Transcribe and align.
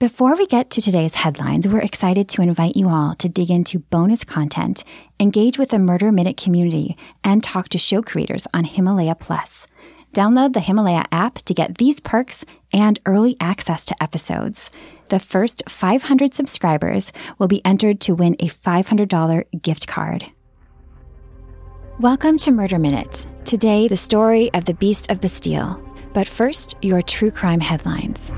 Before 0.00 0.34
we 0.34 0.46
get 0.46 0.70
to 0.70 0.80
today's 0.80 1.12
headlines, 1.12 1.68
we're 1.68 1.82
excited 1.82 2.26
to 2.30 2.40
invite 2.40 2.74
you 2.74 2.88
all 2.88 3.14
to 3.16 3.28
dig 3.28 3.50
into 3.50 3.80
bonus 3.80 4.24
content, 4.24 4.82
engage 5.20 5.58
with 5.58 5.68
the 5.68 5.78
Murder 5.78 6.10
Minute 6.10 6.38
community, 6.38 6.96
and 7.22 7.44
talk 7.44 7.68
to 7.68 7.76
show 7.76 8.00
creators 8.00 8.46
on 8.54 8.64
Himalaya 8.64 9.14
Plus. 9.14 9.66
Download 10.14 10.54
the 10.54 10.60
Himalaya 10.60 11.04
app 11.12 11.34
to 11.40 11.52
get 11.52 11.76
these 11.76 12.00
perks 12.00 12.46
and 12.72 12.98
early 13.04 13.36
access 13.40 13.84
to 13.84 14.02
episodes. 14.02 14.70
The 15.10 15.18
first 15.18 15.62
500 15.68 16.32
subscribers 16.32 17.12
will 17.38 17.48
be 17.48 17.62
entered 17.66 18.00
to 18.00 18.14
win 18.14 18.36
a 18.38 18.48
$500 18.48 19.44
gift 19.60 19.86
card. 19.86 20.24
Welcome 21.98 22.38
to 22.38 22.50
Murder 22.50 22.78
Minute. 22.78 23.26
Today, 23.44 23.86
the 23.86 23.98
story 23.98 24.50
of 24.54 24.64
the 24.64 24.72
Beast 24.72 25.10
of 25.10 25.20
Bastille. 25.20 25.78
But 26.14 26.26
first, 26.26 26.74
your 26.80 27.02
true 27.02 27.30
crime 27.30 27.60
headlines. 27.60 28.32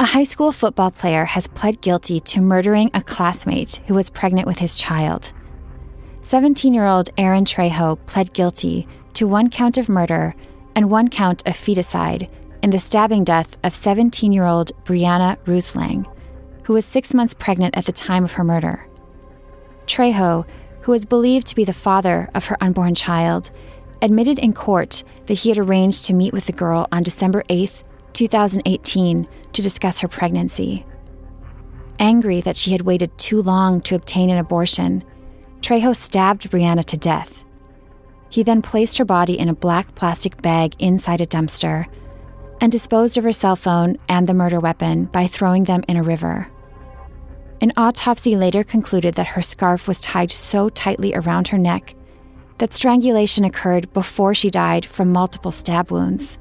A 0.00 0.06
high 0.06 0.24
school 0.24 0.50
football 0.50 0.90
player 0.90 1.26
has 1.26 1.46
pled 1.46 1.82
guilty 1.82 2.20
to 2.20 2.40
murdering 2.40 2.90
a 2.94 3.02
classmate 3.02 3.82
who 3.86 3.92
was 3.92 4.08
pregnant 4.08 4.46
with 4.46 4.58
his 4.58 4.78
child. 4.78 5.34
17 6.22 6.72
year 6.72 6.86
old 6.86 7.10
Aaron 7.18 7.44
Trejo 7.44 7.98
pled 8.06 8.32
guilty 8.32 8.88
to 9.12 9.28
one 9.28 9.50
count 9.50 9.76
of 9.76 9.90
murder 9.90 10.34
and 10.74 10.90
one 10.90 11.08
count 11.08 11.46
of 11.46 11.52
feticide 11.52 12.30
in 12.62 12.70
the 12.70 12.80
stabbing 12.80 13.24
death 13.24 13.58
of 13.62 13.74
17 13.74 14.32
year 14.32 14.46
old 14.46 14.72
Brianna 14.86 15.36
Ruslang, 15.44 16.06
who 16.64 16.72
was 16.72 16.86
six 16.86 17.12
months 17.12 17.34
pregnant 17.34 17.76
at 17.76 17.84
the 17.84 17.92
time 17.92 18.24
of 18.24 18.32
her 18.32 18.44
murder. 18.44 18.88
Trejo, 19.86 20.48
who 20.80 20.94
is 20.94 21.04
believed 21.04 21.46
to 21.48 21.54
be 21.54 21.64
the 21.64 21.74
father 21.74 22.30
of 22.34 22.46
her 22.46 22.56
unborn 22.62 22.94
child, 22.94 23.50
admitted 24.00 24.38
in 24.38 24.54
court 24.54 25.04
that 25.26 25.40
he 25.40 25.50
had 25.50 25.58
arranged 25.58 26.06
to 26.06 26.14
meet 26.14 26.32
with 26.32 26.46
the 26.46 26.52
girl 26.52 26.88
on 26.90 27.02
December 27.02 27.42
8, 27.50 27.82
2018, 28.12 29.28
to 29.52 29.62
discuss 29.62 30.00
her 30.00 30.08
pregnancy. 30.08 30.84
Angry 31.98 32.40
that 32.40 32.56
she 32.56 32.72
had 32.72 32.82
waited 32.82 33.16
too 33.18 33.42
long 33.42 33.80
to 33.82 33.94
obtain 33.94 34.30
an 34.30 34.38
abortion, 34.38 35.04
Trejo 35.60 35.94
stabbed 35.94 36.50
Brianna 36.50 36.84
to 36.86 36.96
death. 36.96 37.44
He 38.30 38.42
then 38.42 38.62
placed 38.62 38.98
her 38.98 39.04
body 39.04 39.38
in 39.38 39.48
a 39.48 39.54
black 39.54 39.94
plastic 39.94 40.40
bag 40.40 40.74
inside 40.78 41.20
a 41.20 41.26
dumpster 41.26 41.86
and 42.60 42.70
disposed 42.70 43.18
of 43.18 43.24
her 43.24 43.32
cell 43.32 43.56
phone 43.56 43.96
and 44.08 44.26
the 44.26 44.34
murder 44.34 44.60
weapon 44.60 45.06
by 45.06 45.26
throwing 45.26 45.64
them 45.64 45.82
in 45.88 45.96
a 45.96 46.02
river. 46.02 46.50
An 47.60 47.72
autopsy 47.76 48.36
later 48.36 48.64
concluded 48.64 49.14
that 49.14 49.26
her 49.28 49.42
scarf 49.42 49.86
was 49.86 50.00
tied 50.00 50.30
so 50.30 50.68
tightly 50.68 51.14
around 51.14 51.48
her 51.48 51.58
neck 51.58 51.94
that 52.58 52.72
strangulation 52.72 53.44
occurred 53.44 53.92
before 53.92 54.34
she 54.34 54.50
died 54.50 54.86
from 54.86 55.12
multiple 55.12 55.50
stab 55.50 55.90
wounds. 55.90 56.38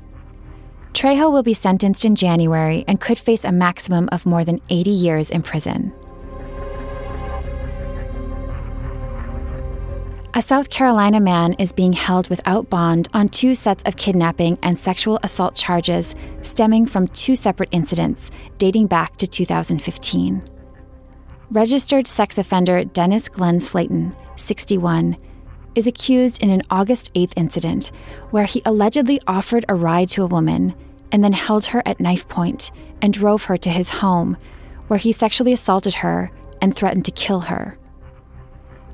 Trejo 0.94 1.32
will 1.32 1.44
be 1.44 1.54
sentenced 1.54 2.06
in 2.06 2.16
January 2.16 2.84
and 2.88 3.00
could 3.00 3.20
face 3.20 3.44
a 3.44 3.52
maximum 3.52 4.10
of 4.12 4.26
more 4.26 4.44
than 4.44 4.62
80 4.70 4.90
years 4.90 5.32
in 5.32 5.42
prison. 5.42 5.94
A 10.36 10.42
South 10.42 10.70
Carolina 10.70 11.20
man 11.20 11.54
is 11.54 11.74
being 11.74 11.92
held 11.92 12.30
without 12.30 12.70
bond 12.70 13.08
on 13.14 13.30
two 13.30 13.56
sets 13.56 13.84
of 13.84 13.98
kidnapping 13.98 14.60
and 14.62 14.78
sexual 14.78 15.20
assault 15.24 15.56
charges 15.56 16.16
stemming 16.44 16.86
from 16.86 17.08
two 17.08 17.36
separate 17.36 17.70
incidents 17.72 18.30
dating 18.58 18.88
back 18.88 19.18
to 19.18 19.28
2015. 19.28 20.48
Registered 21.52 22.08
sex 22.08 22.38
offender 22.38 22.84
Dennis 22.84 23.28
Glenn 23.28 23.60
Slayton, 23.60 24.16
61, 24.36 25.18
is 25.76 25.88
accused 25.88 26.42
in 26.42 26.50
an 26.50 26.62
August 26.70 27.14
8th 27.14 27.34
incident 27.36 27.92
where 28.32 28.46
he 28.46 28.62
allegedly 28.66 29.22
offered 29.28 29.66
a 29.68 29.76
ride 29.76 30.10
to 30.10 30.24
a 30.24 30.28
woman 30.28 30.76
and 31.12 31.24
then 31.24 31.34
held 31.34 31.66
her 31.66 31.82
at 31.86 32.00
knife 32.00 32.28
point 32.28 32.72
and 33.02 33.14
drove 33.14 33.44
her 33.44 33.58
to 33.58 33.70
his 33.70 33.90
home, 33.90 34.38
where 34.88 35.00
he 35.00 35.12
sexually 35.12 35.54
assaulted 35.54 35.96
her 35.96 36.32
and 36.62 36.76
threatened 36.76 37.06
to 37.06 37.12
kill 37.12 37.42
her. 37.42 37.78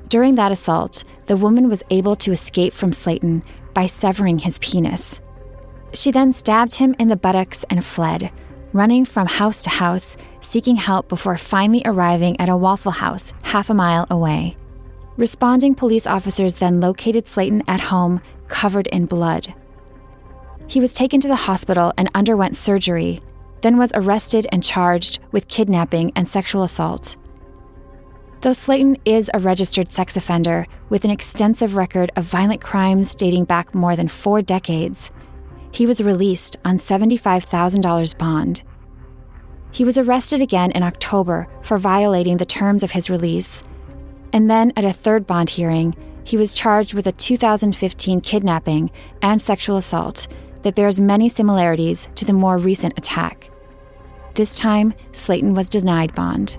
During 0.08 0.36
that 0.36 0.52
assault, 0.52 1.04
the 1.26 1.36
woman 1.36 1.68
was 1.68 1.82
able 1.90 2.16
to 2.16 2.32
escape 2.32 2.72
from 2.72 2.92
Slayton 2.92 3.42
by 3.74 3.86
severing 3.86 4.38
his 4.38 4.58
penis. 4.58 5.20
She 5.92 6.10
then 6.10 6.32
stabbed 6.32 6.74
him 6.74 6.94
in 6.98 7.08
the 7.08 7.16
buttocks 7.16 7.64
and 7.70 7.84
fled, 7.84 8.30
running 8.72 9.04
from 9.04 9.26
house 9.26 9.62
to 9.64 9.70
house, 9.70 10.16
seeking 10.40 10.76
help 10.76 11.08
before 11.08 11.36
finally 11.36 11.82
arriving 11.84 12.38
at 12.40 12.48
a 12.48 12.56
Waffle 12.56 12.92
House 12.92 13.32
half 13.42 13.70
a 13.70 13.74
mile 13.74 14.06
away. 14.10 14.56
Responding 15.16 15.74
police 15.74 16.06
officers 16.06 16.56
then 16.56 16.80
located 16.80 17.26
Slayton 17.26 17.62
at 17.66 17.80
home, 17.80 18.20
covered 18.48 18.86
in 18.88 19.06
blood. 19.06 19.54
He 20.66 20.80
was 20.80 20.92
taken 20.92 21.20
to 21.20 21.28
the 21.28 21.36
hospital 21.36 21.92
and 21.96 22.10
underwent 22.14 22.54
surgery, 22.54 23.22
then 23.62 23.78
was 23.78 23.92
arrested 23.94 24.46
and 24.52 24.62
charged 24.62 25.20
with 25.32 25.48
kidnapping 25.48 26.12
and 26.14 26.28
sexual 26.28 26.64
assault. 26.64 27.16
Though 28.42 28.52
Slayton 28.52 28.98
is 29.04 29.30
a 29.32 29.38
registered 29.38 29.88
sex 29.88 30.16
offender 30.16 30.66
with 30.90 31.04
an 31.04 31.10
extensive 31.10 31.76
record 31.76 32.12
of 32.14 32.24
violent 32.24 32.60
crimes 32.60 33.14
dating 33.14 33.44
back 33.44 33.74
more 33.74 33.96
than 33.96 34.08
four 34.08 34.42
decades, 34.42 35.10
he 35.72 35.86
was 35.86 36.02
released 36.02 36.58
on 36.64 36.76
$75,000 36.76 38.18
bond. 38.18 38.62
He 39.70 39.84
was 39.84 39.98
arrested 39.98 40.42
again 40.42 40.70
in 40.72 40.82
October 40.82 41.48
for 41.62 41.78
violating 41.78 42.36
the 42.36 42.46
terms 42.46 42.82
of 42.82 42.92
his 42.92 43.10
release, 43.10 43.62
and 44.32 44.50
then 44.50 44.72
at 44.76 44.84
a 44.84 44.92
third 44.92 45.26
bond 45.26 45.50
hearing, 45.50 45.94
he 46.24 46.36
was 46.36 46.54
charged 46.54 46.94
with 46.94 47.06
a 47.06 47.12
2015 47.12 48.20
kidnapping 48.20 48.90
and 49.22 49.40
sexual 49.40 49.76
assault 49.76 50.26
that 50.62 50.74
bears 50.74 51.00
many 51.00 51.28
similarities 51.28 52.08
to 52.16 52.24
the 52.24 52.32
more 52.32 52.58
recent 52.58 52.98
attack. 52.98 53.50
This 54.34 54.58
time, 54.58 54.92
Slayton 55.12 55.54
was 55.54 55.68
denied 55.68 56.14
bond. 56.14 56.58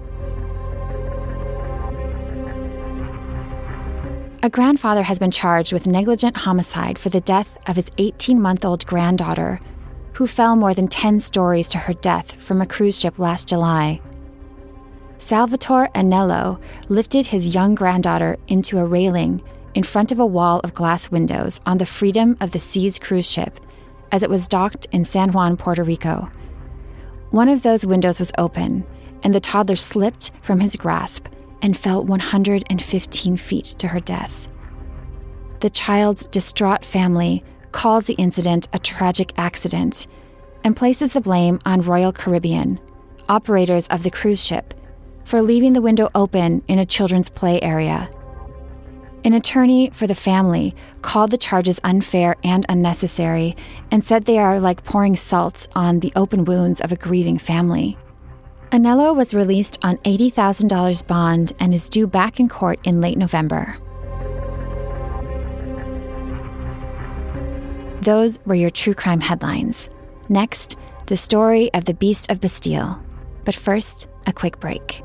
A 4.41 4.49
grandfather 4.49 5.03
has 5.03 5.19
been 5.19 5.31
charged 5.31 5.73
with 5.73 5.85
negligent 5.85 6.37
homicide 6.37 6.97
for 6.97 7.09
the 7.09 7.19
death 7.19 7.57
of 7.67 7.75
his 7.75 7.91
18 7.97 8.41
month 8.41 8.63
old 8.63 8.85
granddaughter, 8.85 9.59
who 10.13 10.25
fell 10.25 10.55
more 10.55 10.73
than 10.73 10.87
10 10.87 11.19
stories 11.19 11.67
to 11.69 11.77
her 11.77 11.93
death 11.93 12.31
from 12.31 12.61
a 12.61 12.65
cruise 12.65 12.97
ship 12.97 13.19
last 13.19 13.47
July. 13.49 13.99
Salvatore 15.19 15.89
Anello 15.95 16.61
lifted 16.89 17.27
his 17.27 17.53
young 17.53 17.75
granddaughter 17.75 18.37
into 18.47 18.77
a 18.77 18.85
railing 18.85 19.41
in 19.73 19.83
front 19.83 20.11
of 20.11 20.19
a 20.19 20.25
wall 20.25 20.59
of 20.63 20.73
glass 20.73 21.09
windows 21.09 21.59
on 21.65 21.77
the 21.77 21.85
Freedom 21.85 22.37
of 22.39 22.51
the 22.51 22.59
Seas 22.59 22.99
cruise 22.99 23.29
ship 23.29 23.59
as 24.11 24.23
it 24.23 24.29
was 24.29 24.47
docked 24.47 24.87
in 24.91 25.03
San 25.03 25.31
Juan, 25.31 25.57
Puerto 25.57 25.83
Rico. 25.83 26.29
One 27.31 27.49
of 27.49 27.63
those 27.63 27.85
windows 27.85 28.19
was 28.19 28.31
open, 28.37 28.85
and 29.23 29.33
the 29.33 29.39
toddler 29.39 29.75
slipped 29.75 30.31
from 30.41 30.59
his 30.59 30.75
grasp 30.75 31.27
and 31.61 31.75
fell 31.75 32.03
115 32.05 33.37
feet 33.37 33.65
to 33.65 33.87
her 33.87 33.99
death. 33.99 34.47
The 35.59 35.69
child's 35.69 36.27
distraught 36.27 36.85
family 36.85 37.43
calls 37.71 38.05
the 38.05 38.13
incident 38.13 38.67
a 38.73 38.79
tragic 38.79 39.33
accident 39.37 40.07
and 40.63 40.75
places 40.75 41.13
the 41.13 41.21
blame 41.21 41.59
on 41.65 41.81
Royal 41.81 42.11
Caribbean, 42.11 42.79
operators 43.27 43.87
of 43.87 44.03
the 44.03 44.11
cruise 44.11 44.43
ship, 44.45 44.73
for 45.27 45.41
leaving 45.41 45.73
the 45.73 45.81
window 45.81 46.09
open 46.15 46.63
in 46.69 46.79
a 46.79 46.85
children's 46.85 47.27
play 47.27 47.61
area. 47.61 48.09
An 49.25 49.33
attorney 49.33 49.89
for 49.89 50.07
the 50.07 50.15
family 50.15 50.73
called 51.01 51.31
the 51.31 51.37
charges 51.37 51.81
unfair 51.83 52.37
and 52.45 52.65
unnecessary 52.69 53.53
and 53.91 54.01
said 54.01 54.23
they 54.23 54.37
are 54.37 54.57
like 54.57 54.85
pouring 54.85 55.17
salt 55.17 55.67
on 55.75 55.99
the 55.99 56.13
open 56.15 56.45
wounds 56.45 56.79
of 56.79 56.93
a 56.93 56.95
grieving 56.95 57.37
family. 57.37 57.97
Anello 58.71 59.13
was 59.13 59.33
released 59.33 59.77
on 59.83 59.97
$80,000 59.97 61.05
bond 61.07 61.51
and 61.59 61.73
is 61.73 61.89
due 61.89 62.07
back 62.07 62.39
in 62.39 62.47
court 62.47 62.79
in 62.85 63.01
late 63.01 63.17
November. 63.17 63.75
Those 67.99 68.39
were 68.45 68.55
your 68.55 68.69
true 68.69 68.93
crime 68.93 69.19
headlines. 69.19 69.89
Next, 70.29 70.77
the 71.07 71.17
story 71.17 71.69
of 71.73 71.83
the 71.83 71.93
Beast 71.93 72.31
of 72.31 72.39
Bastille. 72.39 73.03
But 73.43 73.55
first, 73.55 74.07
a 74.25 74.31
quick 74.31 74.61
break. 74.61 75.03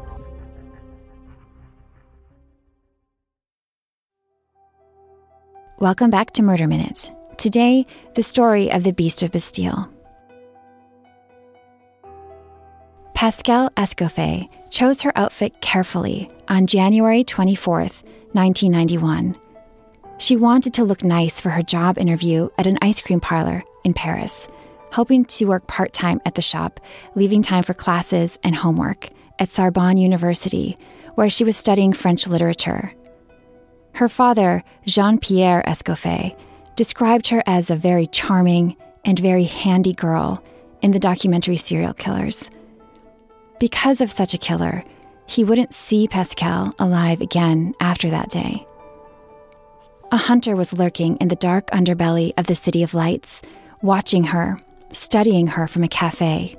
Welcome 5.83 6.11
back 6.11 6.31
to 6.35 6.45
Murder 6.45 6.69
Minute. 6.69 7.11
Today, 7.39 7.87
the 8.15 8.23
story 8.23 8.71
of 8.71 8.85
the 8.85 8.93
Beast 8.93 9.25
of 9.25 9.33
Bastille. 9.33 9.91
Pascal 13.15 13.69
Escoffier 13.71 14.49
chose 14.71 15.03
her 15.03 15.13
outfit 15.19 15.61
carefully 15.61 16.31
on 16.47 16.69
January 16.69 17.25
24, 17.25 17.81
1991. 17.81 19.37
She 20.19 20.37
wanted 20.37 20.73
to 20.75 20.85
look 20.85 21.03
nice 21.03 21.41
for 21.41 21.51
her 21.51 21.63
job 21.63 21.99
interview 21.99 22.49
at 22.59 22.69
an 22.69 22.79
ice 22.81 23.03
cream 23.03 23.19
parlor 23.19 23.65
in 23.83 23.93
Paris, 23.93 24.47
hoping 24.93 25.25
to 25.25 25.47
work 25.47 25.67
part 25.67 25.93
time 25.93 26.21
at 26.25 26.37
the 26.37 26.43
shop, 26.43 26.79
leaving 27.17 27.43
time 27.43 27.65
for 27.65 27.75
classes 27.75 28.39
and 28.45 28.55
homework 28.55 29.11
at 29.41 29.49
Sorbonne 29.49 29.99
University, 29.99 30.79
where 31.17 31.29
she 31.29 31.43
was 31.43 31.57
studying 31.57 31.93
French 31.93 32.29
literature. 32.29 32.95
Her 33.95 34.09
father, 34.09 34.65
Jean 34.87 35.19
Pierre 35.19 35.63
Escoffier, 35.67 36.37
described 36.77 37.29
her 37.29 37.43
as 37.47 37.71
a 37.71 37.77
very 37.77 38.07
charming 38.07 38.77
and 39.05 39.19
very 39.19 39.45
handy 39.45 39.93
girl 39.93 40.43
in 40.81 40.91
the 40.91 40.99
documentary 40.99 41.57
Serial 41.57 41.95
Killers. 41.95 42.51
Because 43.61 44.01
of 44.01 44.11
such 44.11 44.35
a 44.35 44.39
killer, 44.39 44.85
he 45.27 45.45
wouldn't 45.45 45.75
see 45.75 46.09
Pascal 46.09 46.75
alive 46.79 47.21
again 47.21 47.75
after 47.81 48.11
that 48.11 48.31
day. 48.31 48.67
A 50.11 50.17
hunter 50.17 50.57
was 50.57 50.77
lurking 50.77 51.17
in 51.19 51.29
the 51.29 51.37
dark 51.37 51.71
underbelly 51.71 52.33
of 52.37 52.47
the 52.47 52.55
City 52.55 52.83
of 52.83 52.93
Lights, 52.93 53.41
watching 53.83 54.25
her, 54.25 54.59
studying 54.91 55.47
her 55.47 55.67
from 55.67 55.85
a 55.85 55.89
cafe. 55.89 56.57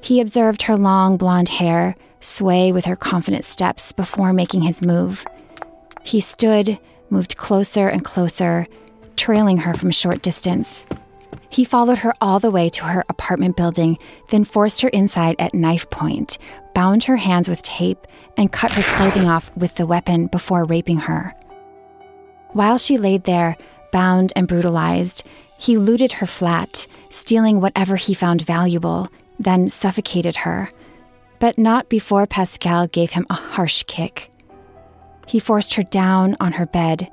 He 0.00 0.20
observed 0.20 0.62
her 0.62 0.76
long 0.76 1.16
blonde 1.16 1.50
hair 1.50 1.94
sway 2.20 2.72
with 2.72 2.84
her 2.86 2.96
confident 2.96 3.44
steps 3.44 3.92
before 3.92 4.32
making 4.32 4.62
his 4.62 4.82
move. 4.82 5.24
He 6.08 6.20
stood, 6.20 6.78
moved 7.10 7.36
closer 7.36 7.86
and 7.86 8.02
closer, 8.02 8.66
trailing 9.16 9.58
her 9.58 9.74
from 9.74 9.90
a 9.90 9.92
short 9.92 10.22
distance. 10.22 10.86
He 11.50 11.64
followed 11.64 11.98
her 11.98 12.14
all 12.22 12.40
the 12.40 12.50
way 12.50 12.70
to 12.70 12.84
her 12.84 13.04
apartment 13.10 13.58
building, 13.58 13.98
then 14.30 14.44
forced 14.44 14.80
her 14.80 14.88
inside 14.88 15.36
at 15.38 15.52
knife 15.52 15.90
point, 15.90 16.38
bound 16.74 17.04
her 17.04 17.18
hands 17.18 17.46
with 17.46 17.60
tape, 17.60 18.06
and 18.38 18.50
cut 18.50 18.72
her 18.72 18.96
clothing 18.96 19.28
off 19.28 19.54
with 19.54 19.74
the 19.74 19.84
weapon 19.84 20.28
before 20.28 20.64
raping 20.64 20.96
her. 20.96 21.34
While 22.52 22.78
she 22.78 22.96
laid 22.96 23.24
there, 23.24 23.58
bound 23.92 24.32
and 24.34 24.48
brutalized, 24.48 25.26
he 25.58 25.76
looted 25.76 26.12
her 26.12 26.26
flat, 26.26 26.86
stealing 27.10 27.60
whatever 27.60 27.96
he 27.96 28.14
found 28.14 28.40
valuable, 28.40 29.08
then 29.38 29.68
suffocated 29.68 30.36
her. 30.36 30.70
But 31.38 31.58
not 31.58 31.90
before 31.90 32.26
Pascal 32.26 32.86
gave 32.86 33.10
him 33.10 33.26
a 33.28 33.34
harsh 33.34 33.82
kick. 33.82 34.30
He 35.28 35.38
forced 35.38 35.74
her 35.74 35.82
down 35.82 36.36
on 36.40 36.52
her 36.52 36.64
bed 36.64 37.10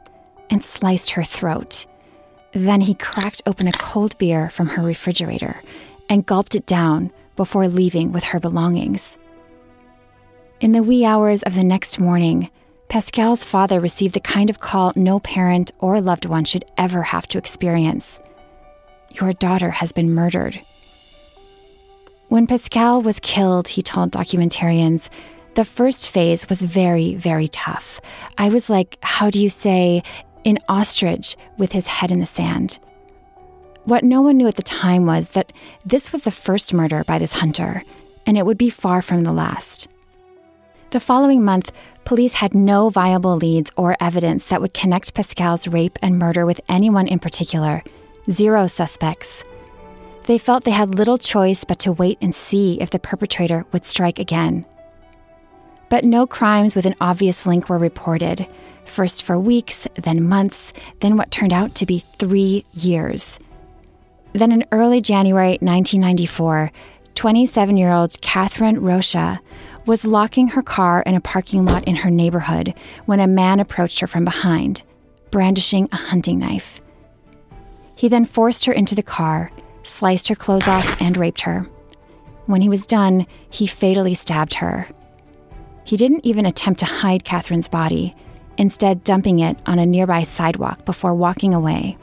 and 0.50 0.63
sliced 0.63 1.12
her 1.12 1.23
throat. 1.23 1.85
Then 2.53 2.79
he 2.79 2.94
cracked 2.94 3.41
open 3.45 3.67
a 3.67 3.73
cold 3.73 4.17
beer 4.17 4.50
from 4.50 4.69
her 4.69 4.81
refrigerator 4.81 5.62
and 6.09 6.25
gulped 6.25 6.56
it 6.56 6.65
down 6.65 7.12
before 7.35 7.67
leaving 7.67 8.13
with 8.13 8.23
her 8.23 8.39
belongings. 8.39 9.17
In 10.62 10.71
the 10.71 10.81
wee 10.81 11.03
hours 11.03 11.44
of 11.44 11.56
the 11.56 11.65
next 11.65 12.00
morning, 12.00 12.50
Pascal's 12.88 13.44
father 13.44 13.81
received 13.81 14.13
the 14.13 14.21
kind 14.21 14.50
of 14.50 14.62
call 14.62 14.94
no 14.95 15.19
parent 15.19 15.71
or 15.79 16.00
loved 16.00 16.23
one 16.23 16.45
should 16.45 16.63
ever 16.77 17.01
have 17.03 17.27
to 17.27 17.38
experience. 17.38 18.21
Your 19.19 19.33
daughter 19.33 19.71
has 19.71 19.91
been 19.91 20.13
murdered. 20.13 20.62
When 22.29 22.47
Pascal 22.47 23.01
was 23.01 23.19
killed, 23.19 23.67
he 23.67 23.81
told 23.81 24.12
documentarians, 24.12 25.09
the 25.56 25.66
first 25.66 26.10
phase 26.10 26.48
was 26.50 26.62
very, 26.62 27.16
very 27.16 27.48
tough. 27.48 28.00
I 28.38 28.50
was 28.50 28.69
like, 28.69 28.98
how 29.02 29.30
do 29.30 29.42
you 29.42 29.50
say, 29.50 30.04
an 30.46 30.60
ostrich 30.69 31.36
with 31.57 31.72
his 31.72 31.88
head 31.88 32.12
in 32.12 32.19
the 32.19 32.25
sand. 32.25 32.78
What 33.86 34.04
no 34.04 34.22
one 34.22 34.38
knew 34.38 34.48
at 34.48 34.56
the 34.56 34.63
time 34.63 35.06
was 35.06 35.30
that 35.30 35.52
this 35.86 36.12
was 36.12 36.24
the 36.24 36.31
first 36.31 36.74
murder 36.74 37.04
by 37.04 37.19
this 37.19 37.34
hunter, 37.34 37.84
and 38.25 38.38
it 38.38 38.46
would 38.46 38.57
be 38.57 38.69
far 38.69 39.02
from 39.02 39.24
the 39.24 39.34
last. 39.34 39.88
The 40.92 41.00
following 41.00 41.44
month, 41.44 41.72
police 42.04 42.36
had 42.36 42.54
no 42.54 42.90
viable 42.90 43.36
leads 43.36 43.72
or 43.75 43.98
evidence 44.00 44.48
that 44.48 44.62
would 44.62 44.74
connect 44.74 45.13
Pascal's 45.13 45.68
rape 45.68 45.98
and 46.01 46.19
murder 46.19 46.46
with 46.46 46.62
anyone 46.69 47.08
in 47.08 47.19
particular. 47.19 47.84
Zero 48.30 48.68
suspects. 48.68 49.44
They 50.25 50.38
felt 50.38 50.63
they 50.63 50.72
had 50.72 50.96
little 50.96 51.18
choice 51.18 51.63
but 51.63 51.80
to 51.80 51.92
wait 51.92 52.18
and 52.22 52.34
see 52.34 52.81
if 52.81 52.90
the 52.90 53.00
perpetrator 53.00 53.66
would 53.72 53.86
strike 53.86 54.19
again. 54.19 54.66
But 55.90 56.04
no 56.04 56.26
crimes 56.26 56.76
with 56.76 56.86
an 56.86 56.96
obvious 57.00 57.46
link 57.46 57.70
were 57.70 57.78
reported, 57.78 58.48
first 58.86 59.24
for 59.24 59.40
weeks, 59.40 59.88
then 59.96 60.28
months, 60.28 60.74
then 61.00 61.18
what 61.18 61.32
turned 61.32 61.54
out 61.54 61.76
to 61.76 61.86
be 61.86 62.00
three 62.18 62.66
years. 62.74 63.40
Then 64.34 64.52
in 64.52 64.66
early 64.72 65.02
January 65.02 65.58
1994, 65.62 66.72
27 67.14 67.78
year 67.78 67.92
old 67.92 68.20
Catherine 68.22 68.82
Rocher 68.82 69.40
was 69.86 70.04
locking 70.04 70.50
her 70.50 70.62
car 70.62 71.02
in 71.04 71.16
a 71.16 71.22
parking 71.22 71.64
lot 71.64 71.84
in 71.86 71.98
her 71.98 72.12
neighborhood 72.12 72.74
when 73.06 73.20
a 73.20 73.28
man 73.28 73.60
approached 73.60 74.00
her 74.02 74.08
from 74.08 74.26
behind, 74.26 74.84
brandishing 75.32 75.88
a 75.92 75.96
hunting 75.96 76.40
knife. 76.40 76.82
He 77.96 78.10
then 78.10 78.26
forced 78.26 78.66
her 78.66 78.74
into 78.74 78.96
the 78.96 79.04
car, 79.04 79.52
sliced 79.84 80.28
her 80.28 80.36
clothes 80.36 80.68
off, 80.68 81.02
and 81.02 81.16
raped 81.16 81.42
her. 81.42 81.66
When 82.46 82.62
he 82.62 82.70
was 82.70 82.86
done, 82.86 83.26
he 83.50 83.68
fatally 83.68 84.14
stabbed 84.14 84.56
her. 84.56 84.90
He 85.86 85.98
didn't 85.98 86.26
even 86.26 86.46
attempt 86.48 86.80
to 86.80 86.86
hide 86.86 87.24
Catherine's 87.24 87.68
body, 87.70 88.16
instead, 88.58 89.04
dumping 89.04 89.40
it 89.40 89.58
on 89.68 89.80
a 89.80 89.86
nearby 89.86 90.24
sidewalk 90.24 90.84
before 90.84 91.14
walking 91.14 91.54
away. 91.54 91.98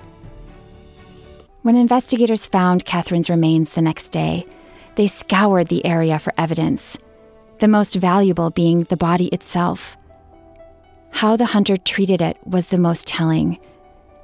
When 1.62 1.76
investigators 1.76 2.46
found 2.46 2.84
Catherine's 2.84 3.28
remains 3.28 3.70
the 3.70 3.82
next 3.82 4.10
day, 4.10 4.46
they 4.94 5.08
scoured 5.08 5.68
the 5.68 5.84
area 5.84 6.18
for 6.18 6.32
evidence, 6.38 6.96
the 7.58 7.68
most 7.68 7.96
valuable 7.96 8.50
being 8.50 8.78
the 8.78 8.96
body 8.96 9.26
itself. 9.26 9.96
How 11.10 11.36
the 11.36 11.46
hunter 11.46 11.76
treated 11.76 12.22
it 12.22 12.36
was 12.46 12.66
the 12.66 12.78
most 12.78 13.06
telling. 13.06 13.58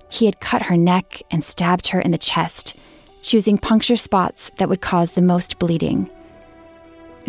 He 0.09 0.27
had 0.27 0.41
cut 0.41 0.63
her 0.63 0.77
neck 0.77 1.23
and 1.31 1.45
stabbed 1.45 1.89
her 1.89 2.01
in 2.01 2.13
the 2.13 2.19
chest, 2.19 2.77
choosing 3.23 3.59
puncture 3.59 3.97
spots 3.97 4.51
that 4.57 4.69
would 4.69 4.81
cause 4.81 5.13
the 5.13 5.23
most 5.23 5.59
bleeding. 5.59 6.11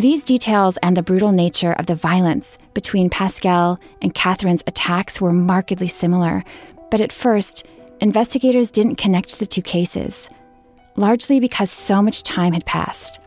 These 0.00 0.24
details 0.24 0.78
and 0.78 0.96
the 0.96 1.02
brutal 1.02 1.30
nature 1.30 1.74
of 1.74 1.84
the 1.84 1.94
violence 1.94 2.56
between 2.72 3.10
Pascal 3.10 3.78
and 4.00 4.14
Catherine's 4.14 4.64
attacks 4.66 5.20
were 5.20 5.30
markedly 5.30 5.88
similar, 5.88 6.42
but 6.90 7.02
at 7.02 7.12
first, 7.12 7.66
investigators 8.00 8.70
didn't 8.70 8.96
connect 8.96 9.38
the 9.38 9.44
two 9.44 9.60
cases, 9.60 10.30
largely 10.96 11.38
because 11.38 11.70
so 11.70 12.00
much 12.00 12.22
time 12.22 12.54
had 12.54 12.64
passed. 12.64 13.20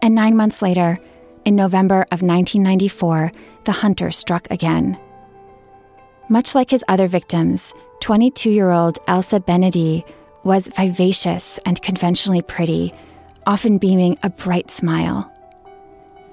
And 0.00 0.14
nine 0.14 0.36
months 0.36 0.62
later, 0.62 1.00
in 1.44 1.56
November 1.56 2.02
of 2.12 2.22
1994, 2.22 3.32
the 3.64 3.72
hunter 3.72 4.12
struck 4.12 4.48
again. 4.52 4.96
Much 6.28 6.54
like 6.54 6.70
his 6.70 6.84
other 6.86 7.08
victims, 7.08 7.74
22 7.98 8.48
year 8.48 8.70
old 8.70 9.00
Elsa 9.08 9.40
Benedy 9.40 10.08
was 10.44 10.68
vivacious 10.68 11.58
and 11.66 11.82
conventionally 11.82 12.42
pretty 12.42 12.94
often 13.46 13.78
beaming 13.78 14.18
a 14.22 14.30
bright 14.30 14.70
smile. 14.70 15.30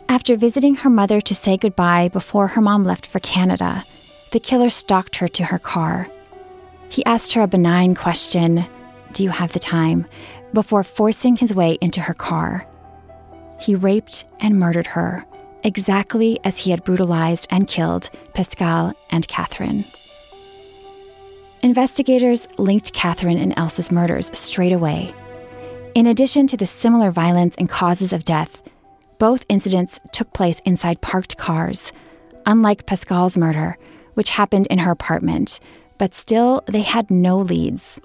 After 0.09 0.35
visiting 0.35 0.75
her 0.75 0.89
mother 0.89 1.21
to 1.21 1.35
say 1.35 1.57
goodbye 1.57 2.09
before 2.09 2.47
her 2.47 2.61
mom 2.61 2.83
left 2.83 3.05
for 3.05 3.19
Canada, 3.19 3.85
the 4.31 4.39
killer 4.39 4.69
stalked 4.69 5.17
her 5.17 5.27
to 5.29 5.45
her 5.45 5.59
car. 5.59 6.07
He 6.89 7.05
asked 7.05 7.33
her 7.33 7.41
a 7.41 7.47
benign 7.47 7.95
question 7.95 8.65
Do 9.13 9.23
you 9.23 9.29
have 9.29 9.53
the 9.53 9.59
time? 9.59 10.05
before 10.53 10.83
forcing 10.83 11.37
his 11.37 11.53
way 11.55 11.77
into 11.79 12.01
her 12.01 12.13
car. 12.13 12.67
He 13.57 13.73
raped 13.73 14.25
and 14.41 14.59
murdered 14.59 14.87
her, 14.87 15.25
exactly 15.63 16.39
as 16.43 16.57
he 16.57 16.71
had 16.71 16.83
brutalized 16.83 17.47
and 17.51 17.69
killed 17.69 18.09
Pascal 18.33 18.93
and 19.09 19.25
Catherine. 19.29 19.85
Investigators 21.63 22.49
linked 22.57 22.91
Catherine 22.91 23.37
and 23.37 23.53
Elsa's 23.55 23.91
murders 23.91 24.29
straight 24.37 24.73
away 24.73 25.13
in 25.93 26.07
addition 26.07 26.47
to 26.47 26.57
the 26.57 26.67
similar 26.67 27.11
violence 27.11 27.55
and 27.57 27.69
causes 27.69 28.13
of 28.13 28.23
death, 28.23 28.61
both 29.19 29.45
incidents 29.49 29.99
took 30.11 30.33
place 30.33 30.59
inside 30.61 31.01
parked 31.01 31.37
cars, 31.37 31.91
unlike 32.45 32.85
Pascal's 32.85 33.37
murder, 33.37 33.77
which 34.13 34.31
happened 34.31 34.67
in 34.67 34.79
her 34.79 34.91
apartment, 34.91 35.59
but 35.97 36.13
still 36.13 36.63
they 36.67 36.81
had 36.81 37.11
no 37.11 37.37
leads. 37.37 37.99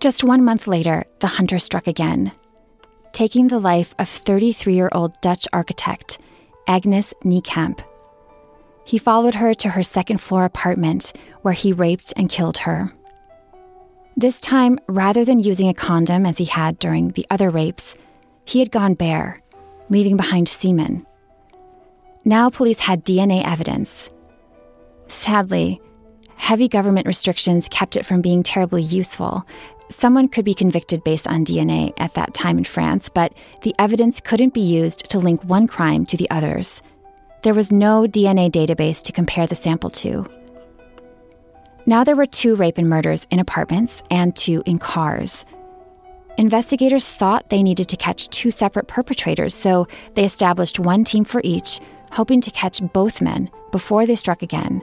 Just 0.00 0.24
one 0.24 0.44
month 0.44 0.66
later, 0.66 1.04
the 1.20 1.28
hunter 1.28 1.58
struck 1.58 1.86
again, 1.86 2.32
taking 3.12 3.48
the 3.48 3.60
life 3.60 3.94
of 3.98 4.08
33 4.08 4.74
year 4.74 4.88
old 4.92 5.12
Dutch 5.20 5.46
architect 5.52 6.18
Agnes 6.66 7.14
Niekamp. 7.24 7.84
He 8.84 8.98
followed 8.98 9.34
her 9.34 9.54
to 9.54 9.68
her 9.68 9.82
second 9.82 10.18
floor 10.18 10.44
apartment, 10.44 11.12
where 11.42 11.54
he 11.54 11.72
raped 11.72 12.12
and 12.16 12.28
killed 12.28 12.58
her. 12.58 12.90
This 14.16 14.40
time, 14.40 14.78
rather 14.88 15.24
than 15.24 15.40
using 15.40 15.68
a 15.68 15.74
condom 15.74 16.26
as 16.26 16.36
he 16.36 16.44
had 16.44 16.78
during 16.78 17.08
the 17.08 17.26
other 17.30 17.48
rapes, 17.48 17.94
he 18.44 18.58
had 18.58 18.70
gone 18.70 18.94
bare, 18.94 19.40
leaving 19.88 20.16
behind 20.16 20.48
semen. 20.48 21.06
Now 22.24 22.50
police 22.50 22.80
had 22.80 23.04
DNA 23.04 23.42
evidence. 23.44 24.10
Sadly, 25.08 25.80
heavy 26.36 26.68
government 26.68 27.06
restrictions 27.06 27.68
kept 27.68 27.96
it 27.96 28.04
from 28.04 28.20
being 28.20 28.42
terribly 28.42 28.82
useful. 28.82 29.46
Someone 29.88 30.28
could 30.28 30.44
be 30.44 30.54
convicted 30.54 31.02
based 31.04 31.26
on 31.26 31.44
DNA 31.44 31.92
at 31.98 32.14
that 32.14 32.34
time 32.34 32.58
in 32.58 32.64
France, 32.64 33.08
but 33.08 33.32
the 33.62 33.74
evidence 33.78 34.20
couldn't 34.20 34.54
be 34.54 34.60
used 34.60 35.10
to 35.10 35.18
link 35.18 35.42
one 35.44 35.66
crime 35.66 36.04
to 36.06 36.16
the 36.16 36.30
others. 36.30 36.82
There 37.42 37.54
was 37.54 37.72
no 37.72 38.02
DNA 38.02 38.50
database 38.50 39.02
to 39.04 39.12
compare 39.12 39.46
the 39.46 39.54
sample 39.54 39.90
to. 39.90 40.24
Now 41.84 42.04
there 42.04 42.16
were 42.16 42.26
two 42.26 42.54
rape 42.54 42.78
and 42.78 42.88
murders 42.88 43.26
in 43.30 43.40
apartments 43.40 44.02
and 44.10 44.34
two 44.36 44.62
in 44.66 44.78
cars. 44.78 45.44
Investigators 46.38 47.10
thought 47.10 47.48
they 47.48 47.62
needed 47.62 47.88
to 47.88 47.96
catch 47.96 48.28
two 48.28 48.50
separate 48.50 48.86
perpetrators, 48.86 49.54
so 49.54 49.86
they 50.14 50.24
established 50.24 50.78
one 50.78 51.04
team 51.04 51.24
for 51.24 51.40
each, 51.44 51.80
hoping 52.10 52.40
to 52.40 52.50
catch 52.50 52.80
both 52.92 53.20
men 53.20 53.50
before 53.70 54.06
they 54.06 54.14
struck 54.14 54.42
again, 54.42 54.80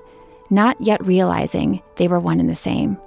not 0.49 0.79
yet 0.79 1.03
realizing 1.05 1.81
they 1.95 2.07
were 2.07 2.19
one 2.19 2.39
and 2.39 2.49
the 2.49 2.55
same. 2.55 2.97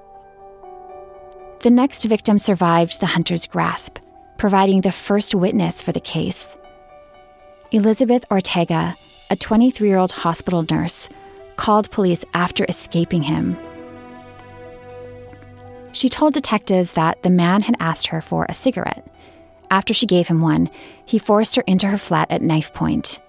The 1.61 1.71
next 1.71 2.05
victim 2.05 2.39
survived 2.39 2.99
the 2.99 3.07
hunter's 3.07 3.47
grasp, 3.47 3.99
providing 4.39 4.81
the 4.81 4.91
first 4.91 5.35
witness 5.35 5.81
for 5.83 5.93
the 5.93 6.01
case. 6.01 6.57
Elizabeth 7.71 8.25
Ortega, 8.31 8.97
a 9.31 9.37
23 9.37 9.87
year 9.87 9.99
old 9.99 10.13
hospital 10.13 10.67
nurse, 10.69 11.09
called 11.57 11.91
police 11.91 12.25
after 12.35 12.67
escaping 12.69 13.23
him. 13.23 13.57
She 15.93 16.09
told 16.09 16.35
detectives 16.35 16.95
that 16.95 17.23
the 17.23 17.31
man 17.31 17.63
had 17.63 17.77
asked 17.79 18.09
her 18.09 18.21
for 18.21 18.47
a 18.49 18.55
cigarette. 18.55 19.07
After 19.71 19.95
she 19.95 20.07
gave 20.07 20.29
him 20.29 20.41
one, 20.41 20.71
he 21.05 21.19
forced 21.19 21.57
her 21.57 21.63
into 21.67 21.87
her 21.87 21.99
flat 21.99 22.31
at 22.31 22.43
knife 22.43 22.75
point. 22.75 23.21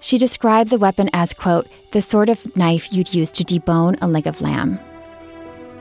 She 0.00 0.18
described 0.18 0.70
the 0.70 0.78
weapon 0.78 1.08
as, 1.12 1.32
quote, 1.32 1.68
the 1.92 2.02
sort 2.02 2.28
of 2.28 2.56
knife 2.56 2.92
you'd 2.92 3.14
use 3.14 3.32
to 3.32 3.44
debone 3.44 3.96
a 4.02 4.08
leg 4.08 4.26
of 4.26 4.40
lamb. 4.40 4.78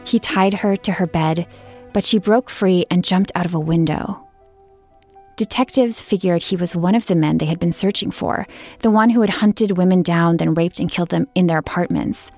He 0.05 0.19
tied 0.19 0.53
her 0.53 0.75
to 0.77 0.93
her 0.93 1.07
bed, 1.07 1.47
but 1.91 2.05
she 2.05 2.19
broke 2.19 2.50
free 2.50 2.85
and 2.89 3.03
jumped 3.03 3.31
out 3.35 3.45
of 3.45 3.53
a 3.53 3.59
window. 3.59 4.19
Detectives 5.35 6.01
figured 6.01 6.43
he 6.43 6.55
was 6.55 6.75
one 6.75 6.95
of 6.95 7.07
the 7.07 7.15
men 7.15 7.38
they 7.38 7.45
had 7.45 7.59
been 7.59 7.71
searching 7.71 8.12
for, 8.12 8.45
the 8.79 8.91
one 8.91 9.09
who 9.09 9.21
had 9.21 9.29
hunted 9.29 9.77
women 9.77 10.03
down, 10.03 10.38
then 10.38 10.53
raped 10.53 10.79
and 10.79 10.91
killed 10.91 11.09
them 11.09 11.27
in 11.33 11.47
their 11.47 11.57
apartments. 11.57 12.31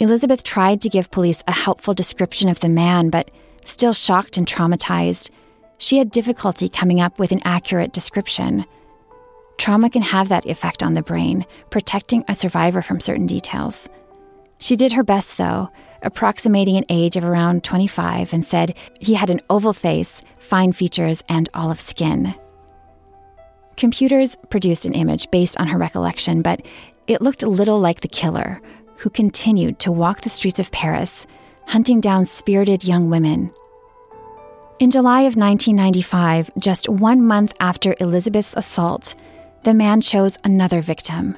Elizabeth 0.00 0.42
tried 0.42 0.80
to 0.80 0.88
give 0.88 1.10
police 1.10 1.44
a 1.46 1.52
helpful 1.52 1.92
description 1.92 2.48
of 2.48 2.60
the 2.60 2.70
man, 2.70 3.10
but 3.10 3.30
still 3.66 3.92
shocked 3.92 4.38
and 4.38 4.46
traumatized, 4.46 5.30
she 5.76 5.98
had 5.98 6.10
difficulty 6.10 6.70
coming 6.70 7.02
up 7.02 7.18
with 7.18 7.32
an 7.32 7.42
accurate 7.44 7.92
description. 7.92 8.64
Trauma 9.58 9.90
can 9.90 10.00
have 10.00 10.30
that 10.30 10.46
effect 10.46 10.82
on 10.82 10.94
the 10.94 11.02
brain, 11.02 11.44
protecting 11.68 12.24
a 12.28 12.34
survivor 12.34 12.80
from 12.80 12.98
certain 12.98 13.26
details. 13.26 13.90
She 14.58 14.74
did 14.74 14.94
her 14.94 15.02
best, 15.02 15.36
though, 15.36 15.68
approximating 16.00 16.78
an 16.78 16.86
age 16.88 17.18
of 17.18 17.24
around 17.24 17.62
25, 17.62 18.32
and 18.32 18.42
said 18.42 18.74
he 19.00 19.12
had 19.12 19.28
an 19.28 19.42
oval 19.50 19.74
face, 19.74 20.22
fine 20.38 20.72
features, 20.72 21.22
and 21.28 21.50
olive 21.52 21.80
skin. 21.80 22.34
Computers 23.76 24.36
produced 24.48 24.86
an 24.86 24.94
image 24.94 25.30
based 25.30 25.60
on 25.60 25.66
her 25.66 25.78
recollection, 25.78 26.40
but 26.40 26.66
it 27.06 27.20
looked 27.20 27.42
a 27.42 27.48
little 27.48 27.80
like 27.80 28.00
the 28.00 28.08
killer, 28.08 28.62
who 29.00 29.10
continued 29.10 29.78
to 29.78 29.90
walk 29.90 30.20
the 30.20 30.28
streets 30.28 30.60
of 30.60 30.70
Paris, 30.70 31.26
hunting 31.66 32.00
down 32.00 32.24
spirited 32.24 32.84
young 32.84 33.08
women. 33.08 33.52
In 34.78 34.90
July 34.90 35.22
of 35.22 35.36
1995, 35.36 36.50
just 36.58 36.88
one 36.88 37.26
month 37.26 37.54
after 37.60 37.94
Elizabeth's 37.98 38.54
assault, 38.56 39.14
the 39.62 39.72
man 39.72 40.02
chose 40.02 40.36
another 40.44 40.82
victim. 40.82 41.36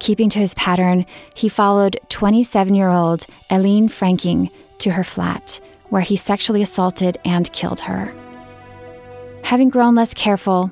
Keeping 0.00 0.28
to 0.30 0.40
his 0.40 0.54
pattern, 0.54 1.06
he 1.34 1.48
followed 1.48 2.00
27 2.08 2.74
year 2.74 2.88
old 2.88 3.24
Eileen 3.52 3.88
Franking 3.88 4.50
to 4.78 4.90
her 4.92 5.04
flat, 5.04 5.60
where 5.90 6.02
he 6.02 6.16
sexually 6.16 6.62
assaulted 6.62 7.18
and 7.24 7.52
killed 7.52 7.80
her. 7.80 8.12
Having 9.44 9.70
grown 9.70 9.94
less 9.94 10.12
careful, 10.12 10.70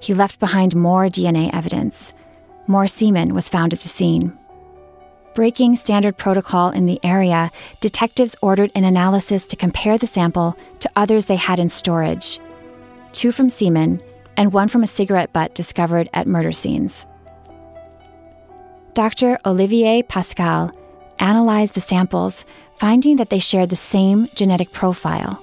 he 0.00 0.14
left 0.14 0.40
behind 0.40 0.74
more 0.74 1.06
DNA 1.06 1.52
evidence. 1.54 2.12
More 2.66 2.88
semen 2.88 3.34
was 3.34 3.48
found 3.48 3.72
at 3.72 3.80
the 3.80 3.88
scene. 3.88 4.36
Breaking 5.38 5.76
standard 5.76 6.16
protocol 6.16 6.70
in 6.70 6.86
the 6.86 6.98
area, 7.04 7.52
detectives 7.78 8.34
ordered 8.42 8.72
an 8.74 8.82
analysis 8.82 9.46
to 9.46 9.54
compare 9.54 9.96
the 9.96 10.04
sample 10.04 10.58
to 10.80 10.90
others 10.96 11.26
they 11.26 11.36
had 11.36 11.60
in 11.60 11.68
storage 11.68 12.40
two 13.12 13.30
from 13.30 13.48
semen 13.48 14.02
and 14.36 14.52
one 14.52 14.66
from 14.66 14.82
a 14.82 14.86
cigarette 14.88 15.32
butt 15.32 15.54
discovered 15.54 16.10
at 16.12 16.26
murder 16.26 16.50
scenes. 16.50 17.06
Dr. 18.94 19.38
Olivier 19.46 20.02
Pascal 20.02 20.72
analyzed 21.20 21.76
the 21.76 21.80
samples, 21.80 22.44
finding 22.74 23.14
that 23.14 23.30
they 23.30 23.38
shared 23.38 23.68
the 23.68 23.76
same 23.76 24.26
genetic 24.34 24.72
profile. 24.72 25.40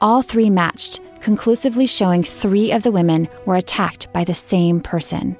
All 0.00 0.22
three 0.22 0.50
matched, 0.50 1.00
conclusively 1.20 1.86
showing 1.86 2.22
three 2.22 2.70
of 2.70 2.84
the 2.84 2.92
women 2.92 3.26
were 3.44 3.56
attacked 3.56 4.12
by 4.12 4.22
the 4.22 4.34
same 4.34 4.80
person. 4.80 5.36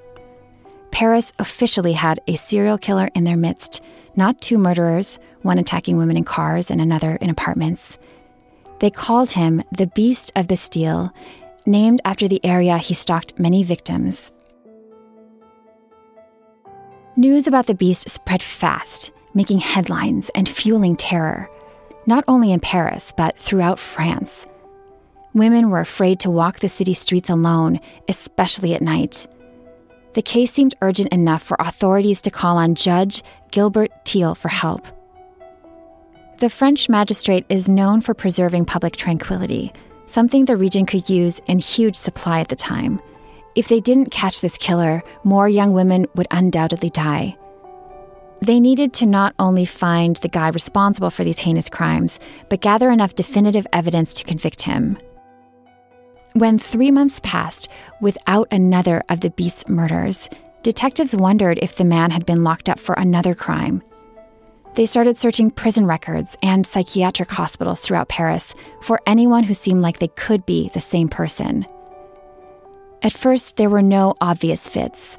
Paris 0.94 1.32
officially 1.40 1.92
had 1.92 2.20
a 2.28 2.36
serial 2.36 2.78
killer 2.78 3.10
in 3.16 3.24
their 3.24 3.36
midst, 3.36 3.82
not 4.14 4.40
two 4.40 4.56
murderers, 4.56 5.18
one 5.42 5.58
attacking 5.58 5.96
women 5.96 6.16
in 6.16 6.22
cars 6.22 6.70
and 6.70 6.80
another 6.80 7.16
in 7.16 7.30
apartments. 7.30 7.98
They 8.78 8.90
called 8.90 9.32
him 9.32 9.60
the 9.76 9.88
Beast 9.88 10.30
of 10.36 10.46
Bastille, 10.46 11.12
named 11.66 12.00
after 12.04 12.28
the 12.28 12.40
area 12.44 12.78
he 12.78 12.94
stalked 12.94 13.40
many 13.40 13.64
victims. 13.64 14.30
News 17.16 17.48
about 17.48 17.66
the 17.66 17.74
beast 17.74 18.08
spread 18.08 18.40
fast, 18.40 19.10
making 19.34 19.58
headlines 19.58 20.30
and 20.36 20.48
fueling 20.48 20.94
terror, 20.94 21.50
not 22.06 22.22
only 22.28 22.52
in 22.52 22.60
Paris, 22.60 23.12
but 23.16 23.36
throughout 23.36 23.80
France. 23.80 24.46
Women 25.32 25.70
were 25.70 25.80
afraid 25.80 26.20
to 26.20 26.30
walk 26.30 26.60
the 26.60 26.68
city 26.68 26.94
streets 26.94 27.30
alone, 27.30 27.80
especially 28.08 28.74
at 28.74 28.82
night. 28.82 29.26
The 30.14 30.22
case 30.22 30.52
seemed 30.52 30.76
urgent 30.80 31.12
enough 31.12 31.42
for 31.42 31.56
authorities 31.58 32.22
to 32.22 32.30
call 32.30 32.56
on 32.56 32.76
Judge 32.76 33.22
Gilbert 33.50 33.90
Thiel 34.04 34.36
for 34.36 34.48
help. 34.48 34.86
The 36.38 36.50
French 36.50 36.88
magistrate 36.88 37.44
is 37.48 37.68
known 37.68 38.00
for 38.00 38.14
preserving 38.14 38.66
public 38.66 38.96
tranquility, 38.96 39.72
something 40.06 40.44
the 40.44 40.56
region 40.56 40.86
could 40.86 41.08
use 41.10 41.40
in 41.46 41.58
huge 41.58 41.96
supply 41.96 42.40
at 42.40 42.48
the 42.48 42.56
time. 42.56 43.00
If 43.56 43.68
they 43.68 43.80
didn't 43.80 44.10
catch 44.10 44.40
this 44.40 44.58
killer, 44.58 45.02
more 45.24 45.48
young 45.48 45.72
women 45.72 46.06
would 46.14 46.28
undoubtedly 46.30 46.90
die. 46.90 47.36
They 48.40 48.60
needed 48.60 48.92
to 48.94 49.06
not 49.06 49.34
only 49.38 49.64
find 49.64 50.16
the 50.16 50.28
guy 50.28 50.48
responsible 50.48 51.10
for 51.10 51.24
these 51.24 51.38
heinous 51.38 51.68
crimes, 51.68 52.20
but 52.48 52.60
gather 52.60 52.90
enough 52.90 53.14
definitive 53.14 53.66
evidence 53.72 54.14
to 54.14 54.24
convict 54.24 54.62
him. 54.62 54.98
When 56.36 56.58
three 56.58 56.90
months 56.90 57.20
passed 57.22 57.68
without 58.00 58.48
another 58.50 59.04
of 59.08 59.20
the 59.20 59.30
beast's 59.30 59.68
murders, 59.68 60.28
detectives 60.64 61.14
wondered 61.14 61.60
if 61.62 61.76
the 61.76 61.84
man 61.84 62.10
had 62.10 62.26
been 62.26 62.42
locked 62.42 62.68
up 62.68 62.80
for 62.80 62.94
another 62.94 63.36
crime. 63.36 63.84
They 64.74 64.84
started 64.84 65.16
searching 65.16 65.52
prison 65.52 65.86
records 65.86 66.36
and 66.42 66.66
psychiatric 66.66 67.30
hospitals 67.30 67.82
throughout 67.82 68.08
Paris 68.08 68.52
for 68.80 69.00
anyone 69.06 69.44
who 69.44 69.54
seemed 69.54 69.80
like 69.80 70.00
they 70.00 70.08
could 70.08 70.44
be 70.44 70.70
the 70.70 70.80
same 70.80 71.08
person. 71.08 71.66
At 73.00 73.12
first, 73.12 73.54
there 73.54 73.70
were 73.70 73.80
no 73.80 74.16
obvious 74.20 74.68
fits, 74.68 75.16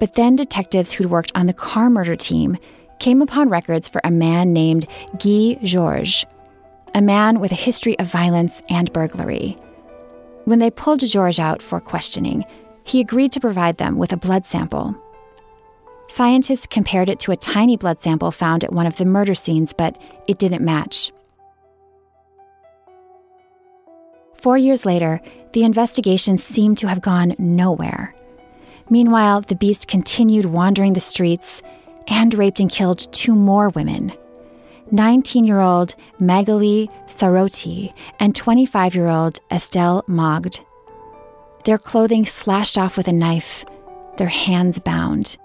but 0.00 0.14
then 0.14 0.36
detectives 0.36 0.90
who'd 0.90 1.10
worked 1.10 1.32
on 1.34 1.48
the 1.48 1.52
car 1.52 1.90
murder 1.90 2.16
team 2.16 2.56
came 2.98 3.20
upon 3.20 3.50
records 3.50 3.90
for 3.90 4.00
a 4.04 4.10
man 4.10 4.54
named 4.54 4.86
Guy 5.22 5.58
Georges, 5.62 6.24
a 6.94 7.02
man 7.02 7.40
with 7.40 7.52
a 7.52 7.56
history 7.56 7.98
of 7.98 8.06
violence 8.10 8.62
and 8.70 8.90
burglary. 8.94 9.58
When 10.46 10.60
they 10.60 10.70
pulled 10.70 11.00
Georges 11.00 11.40
out 11.40 11.60
for 11.60 11.80
questioning, 11.80 12.44
he 12.84 13.00
agreed 13.00 13.32
to 13.32 13.40
provide 13.40 13.78
them 13.78 13.98
with 13.98 14.12
a 14.12 14.16
blood 14.16 14.46
sample. 14.46 14.94
Scientists 16.06 16.68
compared 16.68 17.08
it 17.08 17.18
to 17.18 17.32
a 17.32 17.36
tiny 17.36 17.76
blood 17.76 18.00
sample 18.00 18.30
found 18.30 18.62
at 18.62 18.72
one 18.72 18.86
of 18.86 18.96
the 18.96 19.04
murder 19.04 19.34
scenes, 19.34 19.72
but 19.72 20.00
it 20.28 20.38
didn't 20.38 20.64
match. 20.64 21.10
Four 24.34 24.56
years 24.56 24.86
later, 24.86 25.20
the 25.52 25.64
investigation 25.64 26.38
seemed 26.38 26.78
to 26.78 26.86
have 26.86 27.00
gone 27.00 27.34
nowhere. 27.40 28.14
Meanwhile, 28.88 29.40
the 29.40 29.56
beast 29.56 29.88
continued 29.88 30.44
wandering 30.44 30.92
the 30.92 31.00
streets 31.00 31.60
and 32.06 32.32
raped 32.34 32.60
and 32.60 32.70
killed 32.70 33.12
two 33.12 33.34
more 33.34 33.70
women 33.70 34.12
19 34.92 35.44
year 35.44 35.60
old 35.60 35.94
Magali 36.20 36.88
Saroti 37.06 37.92
and 38.20 38.34
25 38.34 38.94
year 38.94 39.08
old 39.08 39.40
Estelle 39.50 40.04
Mogd. 40.06 40.60
Their 41.64 41.78
clothing 41.78 42.24
slashed 42.26 42.78
off 42.78 42.96
with 42.96 43.08
a 43.08 43.12
knife, 43.12 43.64
their 44.16 44.28
hands 44.28 44.78
bound. 44.78 45.36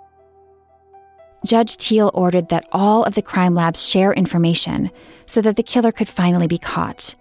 Judge 1.44 1.76
Thiel 1.78 2.12
ordered 2.14 2.50
that 2.50 2.68
all 2.72 3.04
of 3.04 3.16
the 3.16 3.24
crime 3.24 3.56
labs 3.56 3.88
share 3.88 4.14
information 4.14 4.92
so 5.26 5.42
that 5.42 5.56
the 5.56 5.64
killer 5.64 5.92
could 5.92 6.08
finally 6.08 6.48
be 6.48 6.60
caught. 6.60 7.16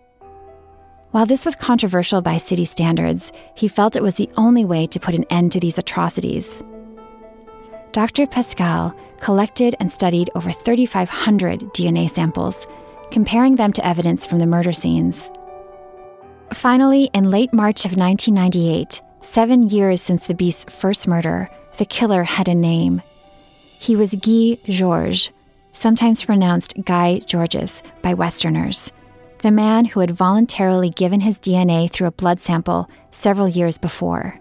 While 1.13 1.27
this 1.27 1.45
was 1.45 1.57
controversial 1.57 2.21
by 2.21 2.37
city 2.37 2.67
standards, 2.67 3.33
he 3.55 3.67
felt 3.67 3.97
it 3.97 4.03
was 4.03 4.17
the 4.17 4.31
only 4.37 4.65
way 4.65 4.87
to 4.89 5.01
put 5.01 5.15
an 5.15 5.25
end 5.31 5.53
to 5.53 5.61
these 5.61 5.79
atrocities. 5.79 6.63
Dr. 7.93 8.27
Pascal 8.27 8.95
collected 9.19 9.75
and 9.81 9.91
studied 9.91 10.31
over 10.35 10.51
3,500 10.51 11.61
DNA 11.75 12.09
samples, 12.09 12.67
comparing 13.11 13.57
them 13.57 13.73
to 13.73 13.87
evidence 13.87 14.27
from 14.27 14.39
the 14.39 14.47
murder 14.47 14.73
scenes. 14.73 15.31
Finally, 16.53 17.11
in 17.15 17.31
late 17.31 17.53
March 17.53 17.85
of 17.85 17.97
1998, 17.97 19.03
seven 19.21 19.69
years 19.69 20.01
since 20.01 20.27
the 20.27 20.35
beast's 20.35 20.73
first 20.73 21.07
murder, 21.07 21.51
the 21.79 21.85
killer 21.85 22.25
had 22.25 22.49
a 22.49 22.55
name. 22.55 23.03
He 23.79 23.97
was 23.97 24.15
Guy 24.15 24.59
Georges, 24.65 25.31
sometimes 25.73 26.25
pronounced 26.25 26.75
Guy 26.85 27.21
Georges 27.21 27.83
by 28.03 28.15
Westerners 28.15 28.93
the 29.41 29.51
man 29.51 29.87
who 29.87 30.01
had 30.01 30.11
voluntarily 30.11 30.91
given 30.91 31.21
his 31.21 31.41
DNA 31.41 31.91
through 31.91 32.07
a 32.07 32.13
blood 32.13 32.41
sample 32.41 32.89
several 33.11 33.49
years 33.49 33.79
before. 33.79 34.39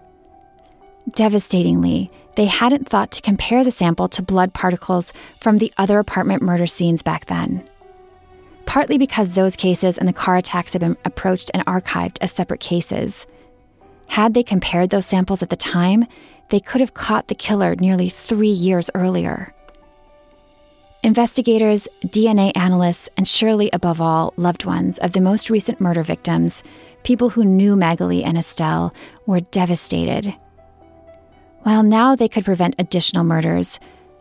Devastatingly, 1.14 2.10
they 2.40 2.46
hadn't 2.46 2.88
thought 2.88 3.10
to 3.10 3.20
compare 3.20 3.62
the 3.62 3.70
sample 3.70 4.08
to 4.08 4.22
blood 4.22 4.54
particles 4.54 5.12
from 5.38 5.58
the 5.58 5.70
other 5.76 5.98
apartment 5.98 6.40
murder 6.40 6.66
scenes 6.66 7.02
back 7.02 7.26
then. 7.26 7.68
partly 8.64 8.96
because 8.96 9.34
those 9.34 9.56
cases 9.56 9.98
and 9.98 10.08
the 10.08 10.12
car 10.12 10.36
attacks 10.36 10.72
had 10.72 10.80
been 10.80 10.96
approached 11.04 11.50
and 11.52 11.66
archived 11.66 12.16
as 12.22 12.32
separate 12.32 12.60
cases. 12.60 13.26
Had 14.06 14.32
they 14.32 14.42
compared 14.42 14.88
those 14.88 15.04
samples 15.04 15.42
at 15.42 15.50
the 15.50 15.56
time, 15.56 16.06
they 16.50 16.60
could 16.60 16.80
have 16.80 16.94
caught 16.94 17.28
the 17.28 17.34
killer 17.34 17.74
nearly 17.74 18.08
three 18.08 18.48
years 18.48 18.88
earlier. 18.94 19.52
Investigators, 21.02 21.88
DNA 22.06 22.52
analysts, 22.56 23.10
and 23.16 23.26
surely 23.28 23.68
above 23.72 24.00
all, 24.00 24.32
loved 24.36 24.64
ones 24.64 24.98
of 24.98 25.12
the 25.12 25.20
most 25.20 25.50
recent 25.50 25.80
murder 25.80 26.04
victims, 26.04 26.62
people 27.02 27.30
who 27.30 27.44
knew 27.44 27.74
Magali 27.74 28.22
and 28.22 28.38
Estelle, 28.38 28.94
were 29.26 29.40
devastated. 29.40 30.34
While 31.62 31.82
now 31.82 32.16
they 32.16 32.28
could 32.28 32.44
prevent 32.44 32.74
additional 32.78 33.24
murders, 33.24 33.78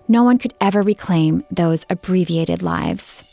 no 0.07 0.23
one 0.23 0.37
could 0.37 0.53
ever 0.59 0.81
reclaim 0.81 1.43
those 1.51 1.85
abbreviated 1.89 2.61
lives. 2.61 3.23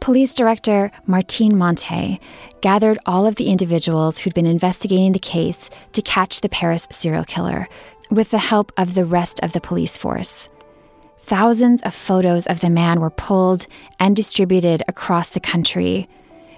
Police 0.00 0.34
Director 0.34 0.90
Martine 1.06 1.52
Monteil 1.52 2.18
gathered 2.60 2.98
all 3.06 3.24
of 3.24 3.36
the 3.36 3.48
individuals 3.50 4.18
who'd 4.18 4.34
been 4.34 4.46
investigating 4.46 5.12
the 5.12 5.20
case 5.20 5.70
to 5.92 6.02
catch 6.02 6.40
the 6.40 6.48
Paris 6.48 6.88
serial 6.90 7.24
killer 7.24 7.68
with 8.10 8.32
the 8.32 8.38
help 8.38 8.72
of 8.76 8.94
the 8.94 9.04
rest 9.04 9.38
of 9.44 9.52
the 9.52 9.60
police 9.60 9.96
force. 9.96 10.48
Thousands 11.18 11.82
of 11.82 11.94
photos 11.94 12.48
of 12.48 12.58
the 12.58 12.68
man 12.68 12.98
were 12.98 13.10
pulled 13.10 13.66
and 14.00 14.16
distributed 14.16 14.82
across 14.88 15.28
the 15.28 15.38
country. 15.38 16.08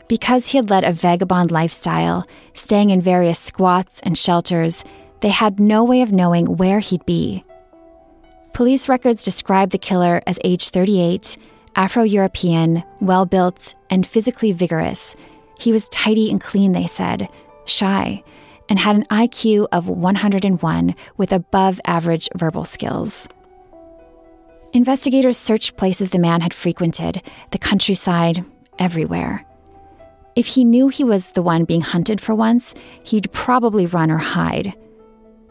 Because 0.09 0.49
he 0.49 0.59
had 0.59 0.71
led 0.71 0.85
a 0.85 0.93
vagabond 0.93 1.51
lifestyle, 1.51 2.27
staying 2.53 2.91
in 2.91 3.01
various 3.01 3.39
squats 3.39 4.01
and 4.01 4.19
shelters, 4.19 4.85
they 5.21 5.31
had 5.31 5.59
no 5.59 5.83
way 5.83 6.03
of 6.03 6.13
knowing 6.13 6.57
where 6.57 6.81
he'd 6.81 7.07
be. 7.07 7.45
Police 8.53 8.89
records 8.89 9.25
describe 9.25 9.71
the 9.71 9.79
killer 9.79 10.23
as 10.27 10.39
age 10.45 10.69
38 10.69 11.37
Afro 11.77 12.05
European, 12.05 12.85
well 13.01 13.27
built, 13.27 13.75
and 13.91 14.07
physically 14.07 14.53
vigorous. 14.53 15.17
He 15.59 15.73
was 15.73 15.89
tidy 15.89 16.31
and 16.31 16.41
clean, 16.41 16.73
they 16.73 16.87
said, 16.87 17.29
shy, 17.65 18.23
and 18.69 18.79
had 18.79 18.97
an 18.97 19.07
IQ 19.07 19.67
of 19.73 19.89
101 19.89 20.95
with 21.17 21.33
above 21.33 21.81
average 21.85 22.29
verbal 22.37 22.65
skills. 22.65 23.29
Investigators 24.73 25.37
searched 25.37 25.77
places 25.77 26.11
the 26.11 26.19
man 26.19 26.41
had 26.41 26.55
frequented, 26.55 27.23
the 27.51 27.59
countryside, 27.59 28.45
everywhere. 28.79 29.45
If 30.37 30.47
he 30.47 30.65
knew 30.65 30.89
he 30.89 31.05
was 31.05 31.31
the 31.31 31.43
one 31.43 31.65
being 31.65 31.81
hunted 31.81 32.21
for 32.21 32.35
once, 32.35 32.75
he'd 33.05 33.31
probably 33.33 33.87
run 33.87 34.11
or 34.11 34.19
hide. 34.19 34.75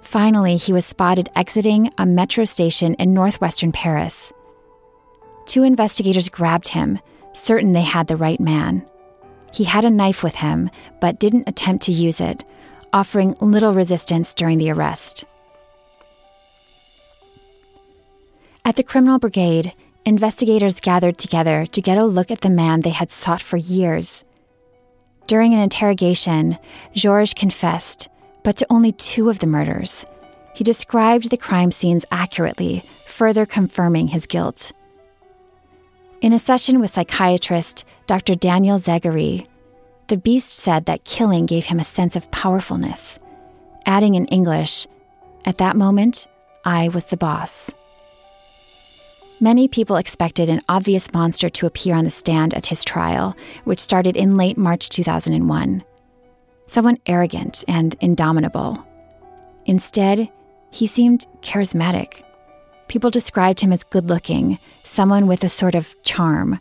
Finally, 0.01 0.57
he 0.57 0.73
was 0.73 0.85
spotted 0.85 1.29
exiting 1.35 1.89
a 1.97 2.05
metro 2.05 2.43
station 2.43 2.93
in 2.95 3.13
northwestern 3.13 3.71
Paris. 3.71 4.33
Two 5.45 5.63
investigators 5.63 6.27
grabbed 6.27 6.67
him, 6.67 6.99
certain 7.31 7.71
they 7.71 7.81
had 7.81 8.07
the 8.07 8.17
right 8.17 8.39
man. 8.39 8.85
He 9.53 9.63
had 9.63 9.85
a 9.85 9.89
knife 9.89 10.23
with 10.23 10.35
him, 10.35 10.69
but 10.99 11.19
didn't 11.19 11.47
attempt 11.47 11.85
to 11.85 11.91
use 11.91 12.19
it, 12.19 12.43
offering 12.91 13.35
little 13.39 13.73
resistance 13.73 14.33
during 14.33 14.57
the 14.57 14.71
arrest. 14.71 15.23
At 18.65 18.75
the 18.75 18.83
criminal 18.83 19.19
brigade, 19.19 19.73
investigators 20.05 20.79
gathered 20.79 21.17
together 21.17 21.65
to 21.67 21.81
get 21.81 21.97
a 21.97 22.05
look 22.05 22.31
at 22.31 22.41
the 22.41 22.49
man 22.49 22.81
they 22.81 22.89
had 22.89 23.11
sought 23.11 23.41
for 23.41 23.57
years. 23.57 24.25
During 25.27 25.53
an 25.53 25.59
interrogation, 25.59 26.57
Georges 26.93 27.33
confessed, 27.33 28.09
but 28.43 28.57
to 28.57 28.67
only 28.69 28.91
two 28.91 29.29
of 29.29 29.39
the 29.39 29.47
murders. 29.47 30.05
He 30.53 30.63
described 30.63 31.29
the 31.29 31.37
crime 31.37 31.71
scenes 31.71 32.05
accurately, 32.11 32.83
further 33.05 33.45
confirming 33.45 34.09
his 34.09 34.27
guilt. 34.27 34.71
In 36.21 36.33
a 36.33 36.39
session 36.39 36.79
with 36.79 36.91
psychiatrist 36.91 37.85
Dr. 38.07 38.35
Daniel 38.35 38.79
Zagari, 38.79 39.47
the 40.07 40.17
beast 40.17 40.49
said 40.49 40.85
that 40.85 41.05
killing 41.05 41.45
gave 41.45 41.65
him 41.65 41.79
a 41.79 41.83
sense 41.83 42.15
of 42.15 42.29
powerfulness, 42.31 43.19
adding 43.85 44.15
in 44.15 44.25
English, 44.27 44.87
At 45.45 45.57
that 45.57 45.75
moment, 45.75 46.27
I 46.63 46.87
was 46.89 47.07
the 47.07 47.17
boss. 47.17 47.71
Many 49.43 49.67
people 49.67 49.97
expected 49.97 50.49
an 50.49 50.61
obvious 50.69 51.11
monster 51.11 51.49
to 51.49 51.65
appear 51.65 51.95
on 51.97 52.05
the 52.05 52.09
stand 52.11 52.53
at 52.53 52.67
his 52.67 52.81
trial, 52.81 53.35
which 53.65 53.81
started 53.81 54.15
in 54.15 54.37
late 54.37 54.57
March 54.57 54.87
2001. 54.87 55.83
Someone 56.65 56.97
arrogant 57.07 57.65
and 57.67 57.93
indomitable. 57.99 58.81
Instead, 59.65 60.29
he 60.71 60.87
seemed 60.87 61.27
charismatic 61.41 62.23
People 62.87 63.09
described 63.09 63.59
him 63.59 63.73
as 63.73 63.83
good 63.83 64.07
looking, 64.07 64.59
someone 64.85 65.27
with 65.27 65.43
a 65.43 65.49
sort 65.49 65.75
of 65.75 65.93
charm. 66.03 66.57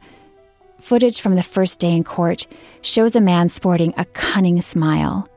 Footage 0.81 1.21
from 1.21 1.37
the 1.37 1.43
first 1.45 1.79
day 1.79 1.93
in 1.93 2.03
court 2.03 2.49
shows 2.81 3.15
a 3.15 3.21
man 3.21 3.49
sporting 3.49 3.95
a 3.97 4.07
cunning 4.07 4.61
smile. 4.61 5.29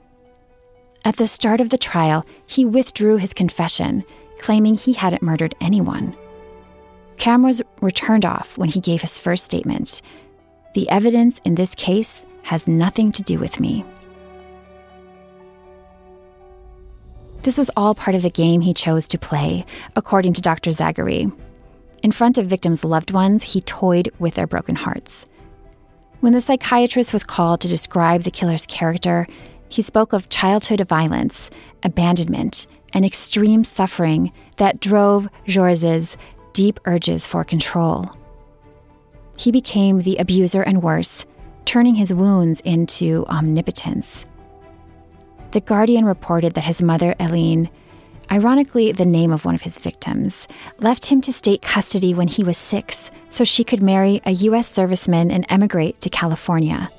At 1.03 1.17
the 1.17 1.27
start 1.27 1.61
of 1.61 1.69
the 1.69 1.77
trial, 1.77 2.25
he 2.47 2.65
withdrew 2.65 3.17
his 3.17 3.35
confession, 3.35 4.03
claiming 4.39 4.77
he 4.77 4.93
hadn't 4.93 5.21
murdered 5.21 5.53
anyone. 5.61 6.17
Cameras 7.17 7.61
were 7.81 7.91
turned 7.91 8.25
off 8.25 8.57
when 8.57 8.69
he 8.69 8.79
gave 8.79 9.01
his 9.01 9.19
first 9.19 9.45
statement. 9.45 10.01
The 10.73 10.89
evidence 10.89 11.39
in 11.45 11.55
this 11.55 11.75
case 11.75 12.25
has 12.43 12.67
nothing 12.67 13.11
to 13.13 13.23
do 13.23 13.39
with 13.39 13.59
me. 13.59 13.85
This 17.43 17.57
was 17.57 17.71
all 17.77 17.93
part 17.93 18.15
of 18.15 18.23
the 18.23 18.29
game 18.29 18.61
he 18.61 18.73
chose 18.73 19.07
to 19.09 19.19
play, 19.19 19.65
according 19.95 20.33
to 20.33 20.41
Dr. 20.41 20.71
Zagari. 20.71 21.31
In 22.01 22.11
front 22.11 22.37
of 22.37 22.47
victims' 22.47 22.83
loved 22.83 23.11
ones, 23.11 23.43
he 23.43 23.61
toyed 23.61 24.11
with 24.19 24.33
their 24.33 24.47
broken 24.47 24.75
hearts. 24.75 25.25
When 26.21 26.33
the 26.33 26.41
psychiatrist 26.41 27.13
was 27.13 27.23
called 27.23 27.61
to 27.61 27.67
describe 27.67 28.23
the 28.23 28.31
killer's 28.31 28.65
character, 28.65 29.27
he 29.69 29.81
spoke 29.81 30.11
of 30.11 30.29
childhood 30.29 30.87
violence, 30.87 31.49
abandonment, 31.83 32.67
and 32.93 33.05
extreme 33.05 33.63
suffering 33.63 34.31
that 34.57 34.79
drove 34.79 35.27
Georges's 35.45 36.17
deep 36.55 36.79
urges 36.85 37.27
for 37.27 37.43
control. 37.43 38.09
He 39.37 39.51
became 39.51 39.99
the 39.99 40.15
abuser 40.15 40.61
and 40.61 40.81
worse, 40.81 41.25
turning 41.65 41.95
his 41.95 42.13
wounds 42.13 42.61
into 42.61 43.25
omnipotence. 43.27 44.25
The 45.51 45.59
Guardian 45.59 46.05
reported 46.05 46.53
that 46.53 46.63
his 46.63 46.81
mother, 46.81 47.13
Eileen, 47.19 47.69
ironically 48.31 48.93
the 48.93 49.05
name 49.05 49.33
of 49.33 49.43
one 49.43 49.53
of 49.53 49.63
his 49.63 49.79
victims, 49.79 50.47
left 50.79 51.07
him 51.07 51.19
to 51.21 51.33
state 51.33 51.61
custody 51.61 52.13
when 52.13 52.29
he 52.29 52.43
was 52.43 52.57
six 52.57 53.11
so 53.29 53.43
she 53.43 53.65
could 53.65 53.83
marry 53.83 54.21
a 54.25 54.31
U.S. 54.31 54.73
serviceman 54.73 55.33
and 55.33 55.45
emigrate 55.49 55.99
to 55.99 56.09
California. 56.09 56.89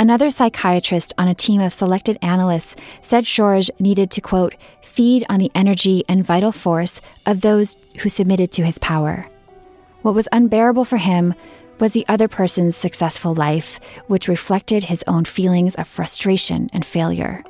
Another 0.00 0.30
psychiatrist 0.30 1.12
on 1.18 1.28
a 1.28 1.34
team 1.34 1.60
of 1.60 1.74
selected 1.74 2.16
analysts 2.22 2.74
said 3.02 3.26
Georges 3.26 3.70
needed 3.78 4.10
to, 4.12 4.22
quote, 4.22 4.54
feed 4.80 5.26
on 5.28 5.38
the 5.38 5.50
energy 5.54 6.04
and 6.08 6.24
vital 6.24 6.52
force 6.52 7.02
of 7.26 7.42
those 7.42 7.76
who 7.98 8.08
submitted 8.08 8.50
to 8.52 8.64
his 8.64 8.78
power. 8.78 9.28
What 10.00 10.14
was 10.14 10.26
unbearable 10.32 10.86
for 10.86 10.96
him 10.96 11.34
was 11.80 11.92
the 11.92 12.06
other 12.08 12.28
person's 12.28 12.78
successful 12.78 13.34
life, 13.34 13.78
which 14.06 14.26
reflected 14.26 14.84
his 14.84 15.04
own 15.06 15.26
feelings 15.26 15.74
of 15.74 15.86
frustration 15.86 16.70
and 16.72 16.82
failure. 16.82 17.44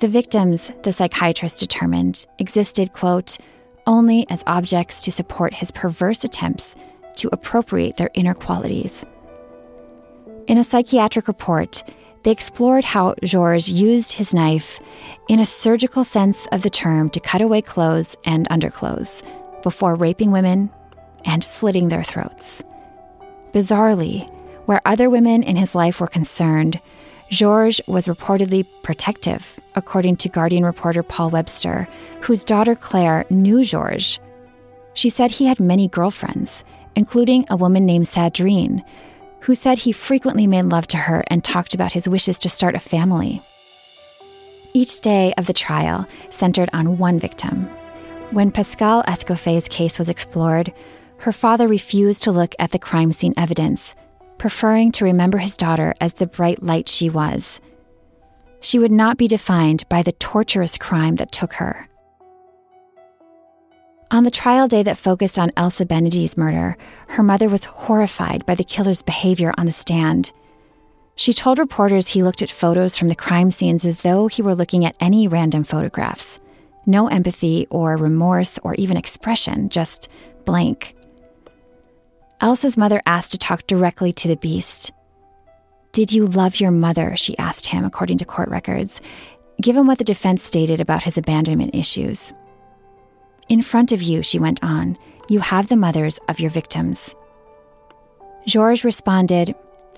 The 0.00 0.08
victims, 0.08 0.72
the 0.82 0.90
psychiatrist 0.90 1.60
determined, 1.60 2.26
existed, 2.40 2.92
quote, 2.92 3.38
only 3.86 4.26
as 4.28 4.42
objects 4.48 5.02
to 5.02 5.12
support 5.12 5.54
his 5.54 5.70
perverse 5.70 6.24
attempts 6.24 6.74
to 7.18 7.28
appropriate 7.30 7.98
their 7.98 8.10
inner 8.14 8.34
qualities. 8.34 9.04
In 10.48 10.58
a 10.58 10.64
psychiatric 10.64 11.28
report, 11.28 11.84
they 12.24 12.32
explored 12.32 12.84
how 12.84 13.14
Georges 13.22 13.70
used 13.70 14.14
his 14.14 14.34
knife 14.34 14.80
in 15.28 15.38
a 15.38 15.46
surgical 15.46 16.02
sense 16.02 16.46
of 16.50 16.62
the 16.62 16.70
term 16.70 17.10
to 17.10 17.20
cut 17.20 17.40
away 17.40 17.62
clothes 17.62 18.16
and 18.24 18.48
underclothes 18.50 19.22
before 19.62 19.94
raping 19.94 20.32
women 20.32 20.70
and 21.24 21.44
slitting 21.44 21.88
their 21.88 22.02
throats. 22.02 22.64
Bizarrely, 23.52 24.28
where 24.66 24.80
other 24.84 25.08
women 25.08 25.44
in 25.44 25.56
his 25.56 25.74
life 25.74 26.00
were 26.00 26.08
concerned, 26.08 26.80
Georges 27.30 27.80
was 27.86 28.06
reportedly 28.06 28.66
protective, 28.82 29.60
according 29.76 30.16
to 30.16 30.28
Guardian 30.28 30.64
reporter 30.64 31.04
Paul 31.04 31.30
Webster, 31.30 31.88
whose 32.20 32.44
daughter 32.44 32.74
Claire 32.74 33.24
knew 33.30 33.62
Georges. 33.62 34.18
She 34.94 35.08
said 35.08 35.30
he 35.30 35.46
had 35.46 35.60
many 35.60 35.86
girlfriends, 35.88 36.64
including 36.96 37.46
a 37.48 37.56
woman 37.56 37.86
named 37.86 38.06
Sandrine, 38.06 38.82
who 39.42 39.54
said 39.54 39.78
he 39.78 39.92
frequently 39.92 40.46
made 40.46 40.64
love 40.64 40.86
to 40.88 40.96
her 40.96 41.22
and 41.28 41.44
talked 41.44 41.74
about 41.74 41.92
his 41.92 42.08
wishes 42.08 42.38
to 42.38 42.48
start 42.48 42.74
a 42.74 42.80
family. 42.80 43.42
Each 44.74 45.00
day 45.00 45.34
of 45.36 45.46
the 45.46 45.52
trial 45.52 46.08
centered 46.30 46.70
on 46.72 46.98
one 46.98 47.18
victim. 47.18 47.64
When 48.30 48.50
Pascal 48.50 49.02
Escoffet's 49.06 49.68
case 49.68 49.98
was 49.98 50.08
explored, 50.08 50.72
her 51.18 51.32
father 51.32 51.68
refused 51.68 52.22
to 52.22 52.32
look 52.32 52.54
at 52.58 52.72
the 52.72 52.78
crime 52.78 53.12
scene 53.12 53.34
evidence 53.36 53.94
preferring 54.42 54.90
to 54.90 55.04
remember 55.04 55.38
his 55.38 55.56
daughter 55.56 55.94
as 56.00 56.14
the 56.14 56.26
bright 56.26 56.60
light 56.64 56.88
she 56.88 57.08
was. 57.08 57.60
She 58.58 58.76
would 58.76 58.90
not 58.90 59.16
be 59.16 59.28
defined 59.28 59.88
by 59.88 60.02
the 60.02 60.10
torturous 60.10 60.76
crime 60.76 61.14
that 61.14 61.30
took 61.30 61.52
her. 61.52 61.88
On 64.12 64.24
the 64.24 64.30
trial 64.30 64.68
day 64.68 64.82
that 64.82 64.98
focused 64.98 65.38
on 65.38 65.52
Elsa 65.56 65.86
Benedy's 65.86 66.36
murder, 66.36 66.76
her 67.08 67.22
mother 67.22 67.48
was 67.48 67.64
horrified 67.64 68.44
by 68.44 68.54
the 68.54 68.62
killer's 68.62 69.00
behavior 69.00 69.54
on 69.56 69.64
the 69.64 69.72
stand. 69.72 70.32
She 71.16 71.32
told 71.32 71.58
reporters 71.58 72.08
he 72.08 72.22
looked 72.22 72.42
at 72.42 72.50
photos 72.50 72.94
from 72.94 73.08
the 73.08 73.14
crime 73.14 73.50
scenes 73.50 73.86
as 73.86 74.02
though 74.02 74.26
he 74.26 74.42
were 74.42 74.54
looking 74.54 74.84
at 74.84 74.96
any 75.00 75.28
random 75.28 75.64
photographs. 75.64 76.38
No 76.84 77.08
empathy 77.08 77.66
or 77.70 77.96
remorse 77.96 78.58
or 78.58 78.74
even 78.74 78.98
expression, 78.98 79.70
just 79.70 80.10
blank. 80.44 80.94
Elsa's 82.42 82.76
mother 82.76 83.00
asked 83.06 83.32
to 83.32 83.38
talk 83.38 83.66
directly 83.66 84.12
to 84.12 84.28
the 84.28 84.36
beast. 84.36 84.92
Did 85.92 86.12
you 86.12 86.26
love 86.26 86.60
your 86.60 86.70
mother? 86.70 87.16
She 87.16 87.38
asked 87.38 87.68
him, 87.68 87.82
according 87.86 88.18
to 88.18 88.26
court 88.26 88.50
records, 88.50 89.00
given 89.62 89.86
what 89.86 89.96
the 89.96 90.04
defense 90.04 90.42
stated 90.42 90.82
about 90.82 91.04
his 91.04 91.16
abandonment 91.16 91.74
issues. 91.74 92.34
In 93.48 93.62
front 93.62 93.92
of 93.92 94.02
you, 94.02 94.22
she 94.22 94.38
went 94.38 94.62
on, 94.62 94.96
you 95.28 95.40
have 95.40 95.68
the 95.68 95.76
mothers 95.76 96.18
of 96.28 96.40
your 96.40 96.50
victims. 96.50 97.14
Georges 98.46 98.84
responded, 98.84 99.54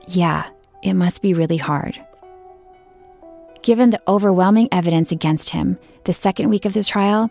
Yeah, 0.08 0.48
it 0.82 0.94
must 0.94 1.22
be 1.22 1.34
really 1.34 1.56
hard. 1.56 2.00
Given 3.62 3.90
the 3.90 4.02
overwhelming 4.06 4.68
evidence 4.72 5.12
against 5.12 5.50
him, 5.50 5.78
the 6.04 6.12
second 6.12 6.50
week 6.50 6.64
of 6.64 6.74
the 6.74 6.84
trial, 6.84 7.30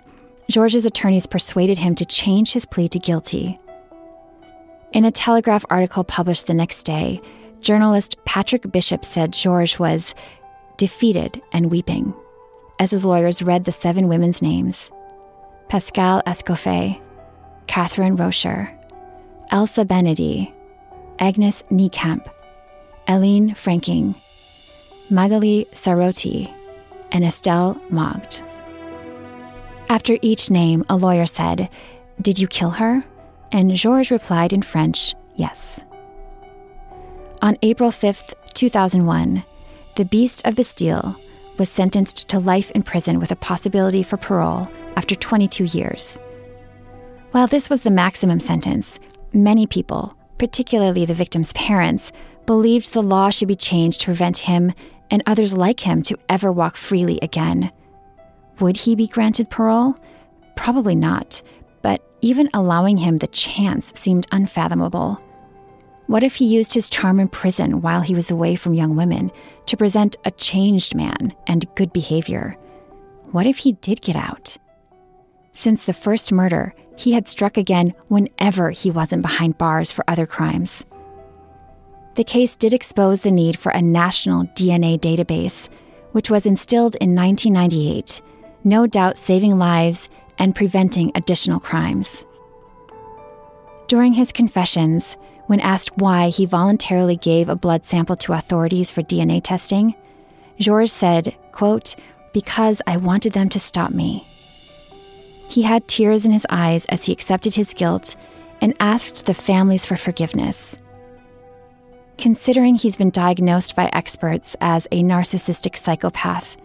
Georges' 0.50 0.86
attorneys 0.86 1.28
persuaded 1.28 1.78
him 1.78 1.96
to 1.96 2.06
change 2.06 2.54
his 2.54 2.66
plea 2.66 2.88
to 2.90 3.00
guilty. 3.00 3.60
In 4.92 5.06
a 5.06 5.12
Telegraph 5.12 5.66
article 5.70 6.04
published 6.04 6.48
the 6.48 6.54
next 6.54 6.84
day, 6.84 7.22
journalist 7.62 8.18
Patrick 8.26 8.72
Bishop 8.72 9.06
said 9.06 9.34
Georges 9.34 9.80
was 9.80 10.16
defeated 10.78 11.42
and 11.52 11.72
weeping 11.72 12.14
as 12.80 12.92
his 12.92 13.06
lawyers 13.06 13.42
read 13.42 13.64
the 13.64 13.72
seven 13.72 14.08
women's 14.08 14.42
names 14.42 14.92
Pascal 15.68 16.22
Escoffier, 16.24 17.00
Catherine 17.68 18.16
Rocher, 18.16 18.78
Elsa 19.52 19.86
Benedy, 19.86 20.52
Agnes 21.20 21.64
Niekamp, 21.72 22.28
Eileen 23.08 23.54
Franking, 23.56 24.16
Magali 25.10 25.68
Saroti, 25.72 26.52
and 27.12 27.24
Estelle 27.24 27.76
Mogd. 27.90 28.42
After 29.90 30.18
each 30.22 30.50
name, 30.50 30.84
a 30.90 30.96
lawyer 30.96 31.26
said, 31.26 31.70
Did 32.22 32.40
you 32.40 32.48
kill 32.48 32.72
her? 32.72 33.02
And 33.52 33.76
Georges 33.76 34.12
replied 34.12 34.54
in 34.54 34.62
French, 34.62 35.16
Yes. 35.36 35.80
On 37.42 37.58
April 37.62 37.92
5, 37.92 38.34
2001, 38.54 39.44
the 39.96 40.06
Beast 40.06 40.46
of 40.48 40.56
Bastille 40.56 41.16
was 41.58 41.70
sentenced 41.70 42.28
to 42.30 42.40
life 42.40 42.72
in 42.72 42.84
prison 42.84 43.20
with 43.20 43.32
a 43.32 43.36
possibility 43.36 44.04
for 44.04 44.18
parole 44.18 44.70
after 44.96 45.16
22 45.16 45.66
years. 45.66 46.20
While 47.32 47.48
this 47.48 47.70
was 47.70 47.82
the 47.82 47.92
maximum 47.92 48.40
sentence, 48.40 49.00
many 49.34 49.66
people, 49.66 50.16
particularly 50.38 51.06
the 51.06 51.14
victim's 51.14 51.54
parents, 51.54 52.12
believed 52.46 52.94
the 52.94 53.04
law 53.04 53.30
should 53.30 53.48
be 53.48 53.56
changed 53.56 54.02
to 54.02 54.06
prevent 54.06 54.38
him 54.40 54.74
and 55.10 55.24
others 55.26 55.54
like 55.54 55.80
him 55.80 56.02
to 56.04 56.18
ever 56.30 56.52
walk 56.52 56.76
freely 56.78 57.20
again. 57.22 57.72
Would 58.60 58.78
he 58.78 58.96
be 58.96 59.08
granted 59.08 59.50
parole? 59.50 59.96
Probably 60.56 60.96
not, 60.96 61.42
but 61.82 62.04
even 62.22 62.50
allowing 62.54 62.98
him 62.98 63.18
the 63.18 63.28
chance 63.28 63.92
seemed 63.96 64.28
unfathomable. 64.32 65.22
What 66.08 66.24
if 66.24 66.36
he 66.36 66.46
used 66.46 66.74
his 66.74 66.90
charm 66.90 67.20
in 67.20 67.30
prison 67.30 67.82
while 67.82 68.02
he 68.02 68.14
was 68.14 68.30
away 68.30 68.56
from 68.56 68.74
young 68.74 68.96
women 68.96 69.32
to 69.68 69.78
present 69.78 70.18
a 70.26 70.32
changed 70.32 70.96
man 70.96 71.34
and 71.48 71.74
good 71.76 71.94
behavior? 71.94 72.58
What 73.32 73.46
if 73.46 73.60
he 73.60 73.74
did 73.74 74.02
get 74.02 74.16
out? 74.16 74.58
Since 75.54 75.86
the 75.86 75.94
first 75.94 76.32
murder, 76.32 76.74
he 76.98 77.14
had 77.14 77.28
struck 77.28 77.58
again 77.58 77.94
whenever 78.08 78.72
he 78.72 78.92
wasn't 78.92 79.22
behind 79.22 79.58
bars 79.58 79.92
for 79.92 80.04
other 80.08 80.26
crimes. 80.26 80.86
The 82.16 82.24
case 82.24 82.56
did 82.56 82.74
expose 82.74 83.22
the 83.22 83.32
need 83.32 83.58
for 83.58 83.72
a 83.72 83.82
national 83.82 84.46
DNA 84.48 85.00
database, 85.00 85.70
which 86.12 86.30
was 86.30 86.46
instilled 86.46 86.96
in 86.96 87.16
1998, 87.16 88.22
no 88.64 88.86
doubt 88.86 89.18
saving 89.18 89.58
lives 89.58 90.10
and 90.38 90.56
preventing 90.56 91.12
additional 91.16 91.60
crimes. 91.60 92.26
During 93.88 94.14
his 94.14 94.32
confessions, 94.32 95.18
when 95.48 95.60
asked 95.60 95.98
why 95.98 96.30
he 96.30 96.46
voluntarily 96.46 97.16
gave 97.16 97.50
a 97.50 97.56
blood 97.56 97.86
sample 97.86 98.16
to 98.18 98.34
authorities 98.34 98.92
for 98.92 99.02
DNA 99.02 99.42
testing, 99.44 99.96
Georges 100.60 100.92
said, 100.94 101.36
quote, 101.52 101.96
because 102.34 102.82
I 102.88 102.98
wanted 102.98 103.34
them 103.34 103.50
to 103.50 103.60
stop 103.60 103.92
me. 103.92 104.26
He 105.50 105.64
had 105.64 105.88
tears 105.88 106.26
in 106.26 106.32
his 106.32 106.48
eyes 106.50 106.86
as 106.86 107.06
he 107.06 107.14
accepted 107.14 107.56
his 107.56 107.74
guilt 107.74 108.16
and 108.62 108.74
asked 108.80 109.26
the 109.26 109.34
families 109.34 109.86
for 109.86 109.96
forgiveness. 109.96 110.78
Considering 112.18 112.76
he's 112.76 112.96
been 112.96 113.10
diagnosed 113.10 113.76
by 113.76 113.90
experts 113.92 114.56
as 114.62 114.88
a 114.92 115.04
narcissistic 115.04 115.76
psychopath, 115.76 116.56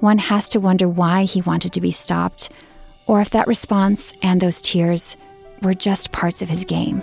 one 0.00 0.18
has 0.18 0.48
to 0.50 0.60
wonder 0.60 0.88
why 0.88 1.24
he 1.24 1.42
wanted 1.42 1.72
to 1.72 1.80
be 1.80 1.90
stopped, 1.90 2.50
or 3.06 3.20
if 3.20 3.30
that 3.30 3.46
response 3.46 4.12
and 4.22 4.40
those 4.40 4.60
tears 4.60 5.16
were 5.62 5.74
just 5.74 6.12
parts 6.12 6.42
of 6.42 6.48
his 6.48 6.64
game. 6.64 7.02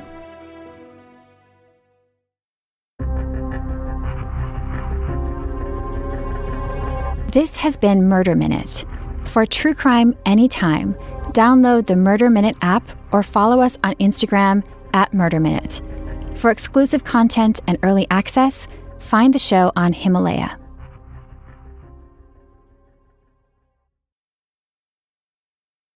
This 7.32 7.58
has 7.58 7.76
been 7.76 8.08
Murder 8.08 8.36
Minute. 8.36 8.86
For 9.26 9.46
true 9.46 9.74
crime 9.74 10.16
anytime, 10.26 10.94
download 11.34 11.86
the 11.86 11.96
Murder 11.98 12.30
Minute 12.30 12.56
app 12.62 12.90
or 13.12 13.22
follow 13.22 13.60
us 13.60 13.78
on 13.84 13.96
Instagram 13.96 14.66
at 14.94 15.14
Murder 15.14 15.42
Minute. 15.42 15.82
For 16.36 16.50
exclusive 16.50 17.04
content 17.04 17.60
and 17.68 17.78
early 17.84 18.08
access, 18.10 18.70
find 19.00 19.34
the 19.34 19.40
show 19.40 19.74
on 19.76 19.92
Himalaya. 19.92 20.58